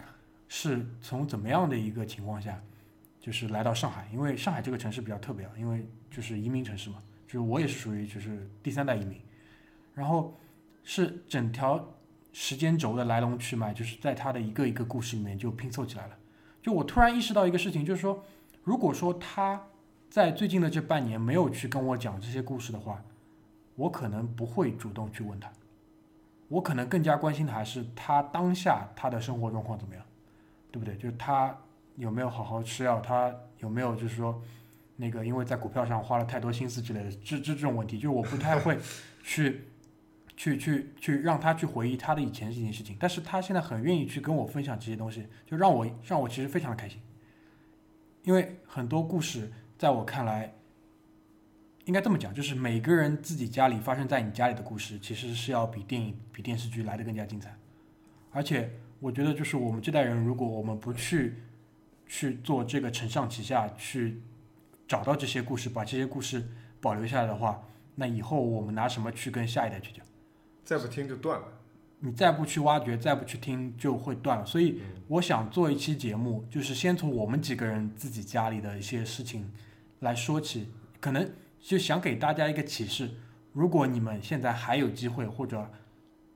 [0.49, 2.59] 是从怎么样的一个情况下，
[3.21, 6.97] 就是来到上海，因为上海这个城市比较特别啊，因为就是移民城市嘛，
[7.27, 9.21] 就是我也是属于就是第三代移民，
[9.95, 10.35] 然后
[10.83, 11.95] 是整条
[12.33, 16.17] 时间轴的来龙去脉，就是在他的一个一个故事里面就拼凑起来了。
[16.63, 18.25] 就我突然意识到一个事情，就是说，
[18.65, 19.63] 如果说他
[20.11, 23.05] 在最近的这半年没有去跟我讲这些故事的话，
[23.77, 25.53] 我可能不会主动去问他，
[26.49, 30.05] 我可能更加关心的还是他当下他的生活状况怎么样，
[30.71, 30.97] 对不对？
[30.97, 31.57] 就是他
[31.97, 34.43] 有没有好好吃药，他有没有就是说
[34.97, 38.79] 那个因为在股票上花了太多心思之类的，这这这种问题，就是我不太会
[39.23, 39.65] 去
[40.39, 47.01] 去去去让他去回忆他的以前这件事情，但是他现在很愿意去跟我分享这些东西，就让我让我其实非常的开心，
[48.25, 50.53] 因为很多故事在我看来。
[51.85, 57.57] 应该这么讲，就是每个人自己家里发生在你家里的故事，其实是要比电影、比电视剧来的更加精彩。
[58.31, 58.71] 而且，
[59.01, 61.37] 我觉得就是我们这代人，如果我们不去
[62.07, 64.21] 去做这个承上启下，去
[64.87, 66.47] 找到这些故事，把这些故事
[66.79, 67.63] 保留下来的话，
[67.95, 70.05] 那以后我们拿什么去跟下一代去讲？
[70.67, 71.47] 再不听就断了。
[72.01, 74.45] 你再不去挖掘，再不去听，就会断了。
[74.45, 79.51] 所以，我想做一期节目，就是先从我们几个人自己家里的一些事情
[80.01, 80.69] 来说起，
[81.01, 83.11] 可能就想给大家一个启示：
[83.53, 85.71] 如果你们现在还有机会，或者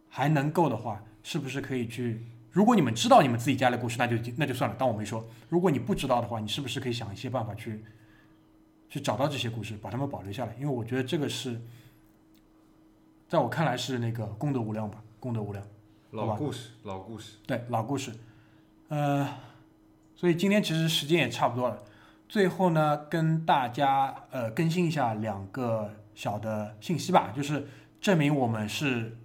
[0.08, 2.26] 还能够的话，是不是可以去？
[2.50, 5.26] 如果你们知道你们自己家的故事，那就那就算了，当我没说。
[5.48, 7.82] 如果你不知道的话，你是不是可以想一些办法去
[8.88, 10.54] 去找到这些故事，把它们保留下来？
[10.56, 11.60] 因为我觉得这个是，
[13.26, 15.64] 在我看来是那个功德无量吧，功德无量。
[16.10, 17.38] 老故事，老故事。
[17.46, 18.12] 对，老故事。
[18.88, 19.26] 呃，
[20.14, 21.82] 所以今天其实时间也差不多了。
[22.32, 27.68] 最后呢，跟大家呃更新一下两个小的信息吧，就是
[28.00, 29.18] 证明我们是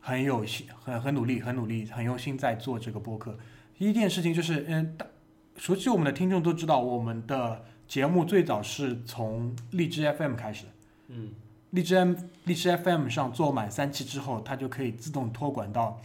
[0.00, 3.36] 很有心、很很努力、很努力、很用心在做这个播客。
[3.76, 5.04] 第一件事情就是，嗯，大
[5.58, 10.70] 熟悉我们的听众都知道，我们的节目最早是从荔枝 FM 开始的。
[11.08, 11.34] 嗯，
[11.68, 16.00] 荔枝 M 荔枝 FM 上做满三期之后，它就可以自动托管到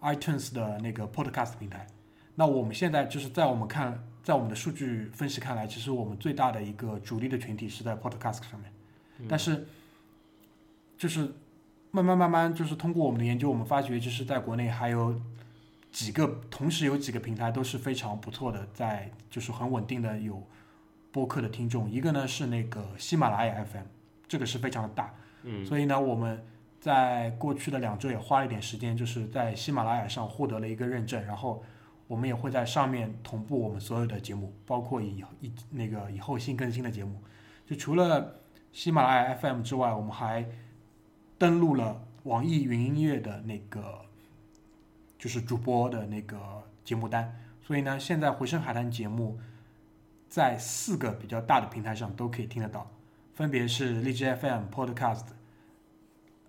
[0.00, 1.86] iTunes 的那个 Podcast 平台。
[2.34, 8.72] 那我们现在就是在我们看，在我们的数据分析看来，其实我们最大的一个主力的群体是在 Podcast 上面。
[9.28, 9.66] 但是，
[10.98, 11.32] 就是
[11.90, 15.20] 慢慢慢慢，就是通过我们的研究，我们发觉，就是在国内还有
[15.90, 20.42] 几个，同时有几个平台都是非常不错的，在就是很稳定的有
[21.12, 21.90] 播客的听众。
[21.90, 23.84] 一个呢是那个喜马拉雅 FM，
[24.26, 25.14] 这个是非常的大。
[25.42, 26.44] 嗯，所以呢，我们
[26.80, 31.62] 在过去的两周也花了一点时间，就是在喜马拉雅上获得了一个认证，然后
[32.12, 37.18] 我们也会在上面同步我们所有的节目，包括以以那个以后新更新的节目。
[37.66, 38.36] 就除了
[38.70, 40.46] 喜马拉雅 FM 之外，我们还
[41.38, 44.04] 登录了网易云音乐的那个
[45.18, 47.34] 就是主播的那个节目单。
[47.62, 49.40] 所以呢，现在回声海滩节目
[50.28, 52.90] 在四个比较大的平台上都可以听得到。
[53.34, 55.28] 分别是荔枝 FM、Podcast、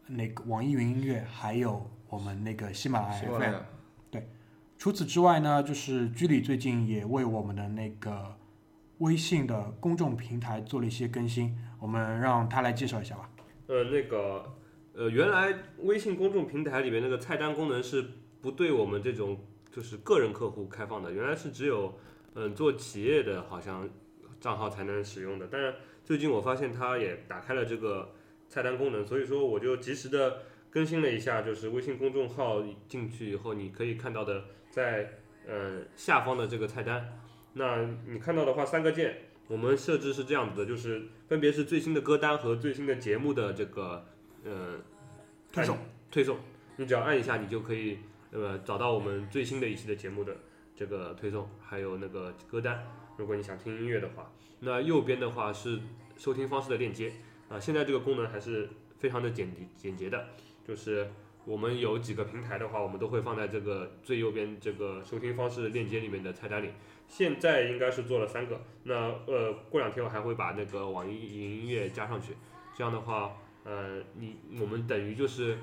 [0.08, 3.73] 那个网易云音乐，还有我们那个喜马拉雅 FM。
[4.84, 8.36] 除此之外呢，就是居里最近也为我们的那个
[8.98, 13.30] 微信的公众平台做了一些更新，我们让他来介绍一下吧。
[13.68, 14.44] 呃，那个，
[14.92, 18.06] 呃，原来微信公众平台里面那个菜单功能是
[18.42, 19.40] 不对我们这种
[19.72, 21.98] 就是个人客户开放的，原来是只有
[22.34, 23.90] 嗯做企业的好像
[24.42, 28.14] 账号才能使用的，但是最近我发现它也打开了这个
[28.50, 37.20] 菜单功能，所以说我就及时的更新了一下，就是微信公众号进去以后，你可以看到的在呃下方的这个菜单，
[37.54, 39.16] 那你看到的话三个键，
[39.48, 44.04] 我们设置是这样子的，就是分别是最新的歌单和最新的节目的这个
[44.44, 44.80] 呃
[45.52, 45.78] 推送。
[46.10, 46.40] 推送，
[46.78, 48.00] 你只要按一下，你就可以
[48.32, 50.36] 呃找到我们最新的一期的节目的
[50.76, 52.84] 这个推送，还有那个歌单。
[53.16, 55.80] 如果你想听音乐的话，那右边的话是
[56.18, 57.14] 收听方式的链接
[57.48, 58.68] 啊、现在这个功能还是
[58.98, 60.30] 非常的简洁简洁的，
[60.68, 61.08] 就是
[61.46, 66.70] 我们有几个平台的话，我们都会放在这个最右边这个收听方式链接里面的菜单里。
[67.08, 68.96] 现在应该是做了三个，那
[69.28, 72.34] 呃过两天我还会把那个网易云音乐加上去，
[72.76, 73.34] 这样的话，
[73.66, 75.58] 呃你我们等于就是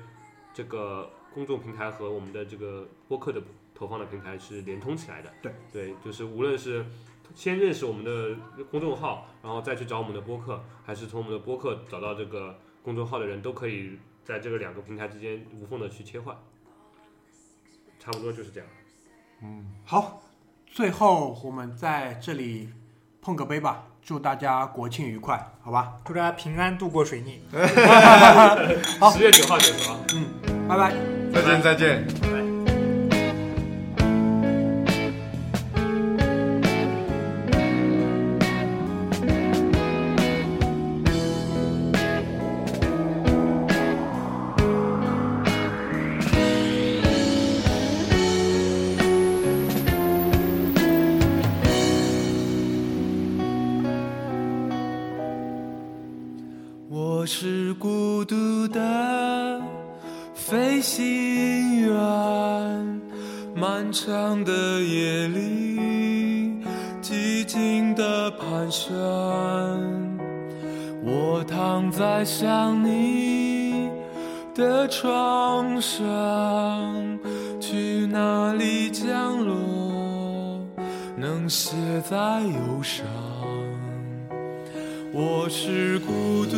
[0.53, 3.41] 这个公众平台和我们的这个播客的
[3.73, 5.33] 投放的平台是连通起来的。
[5.41, 6.85] 对对，就是无论是
[7.33, 8.37] 先认识我们的
[8.69, 16.35] 公众号，然后再去找我们的播客，还是从我们的播客找到这个公众号的人，都可以在这个两个平台之间无缝的去切换。
[17.99, 18.69] 差不多就是这样。
[19.43, 20.21] 嗯好，
[20.65, 22.69] 最后我们在这里
[23.21, 25.97] 碰个杯吧，祝大家国庆愉快，好吧？
[26.03, 27.41] 祝大家平安度过水逆。
[28.99, 29.99] 好十月九号结束啊。
[30.67, 30.93] 拜拜。
[31.33, 32.30] 再见再见。
[81.51, 81.75] 写
[82.09, 83.05] 在忧伤。
[85.11, 86.55] 我是孤独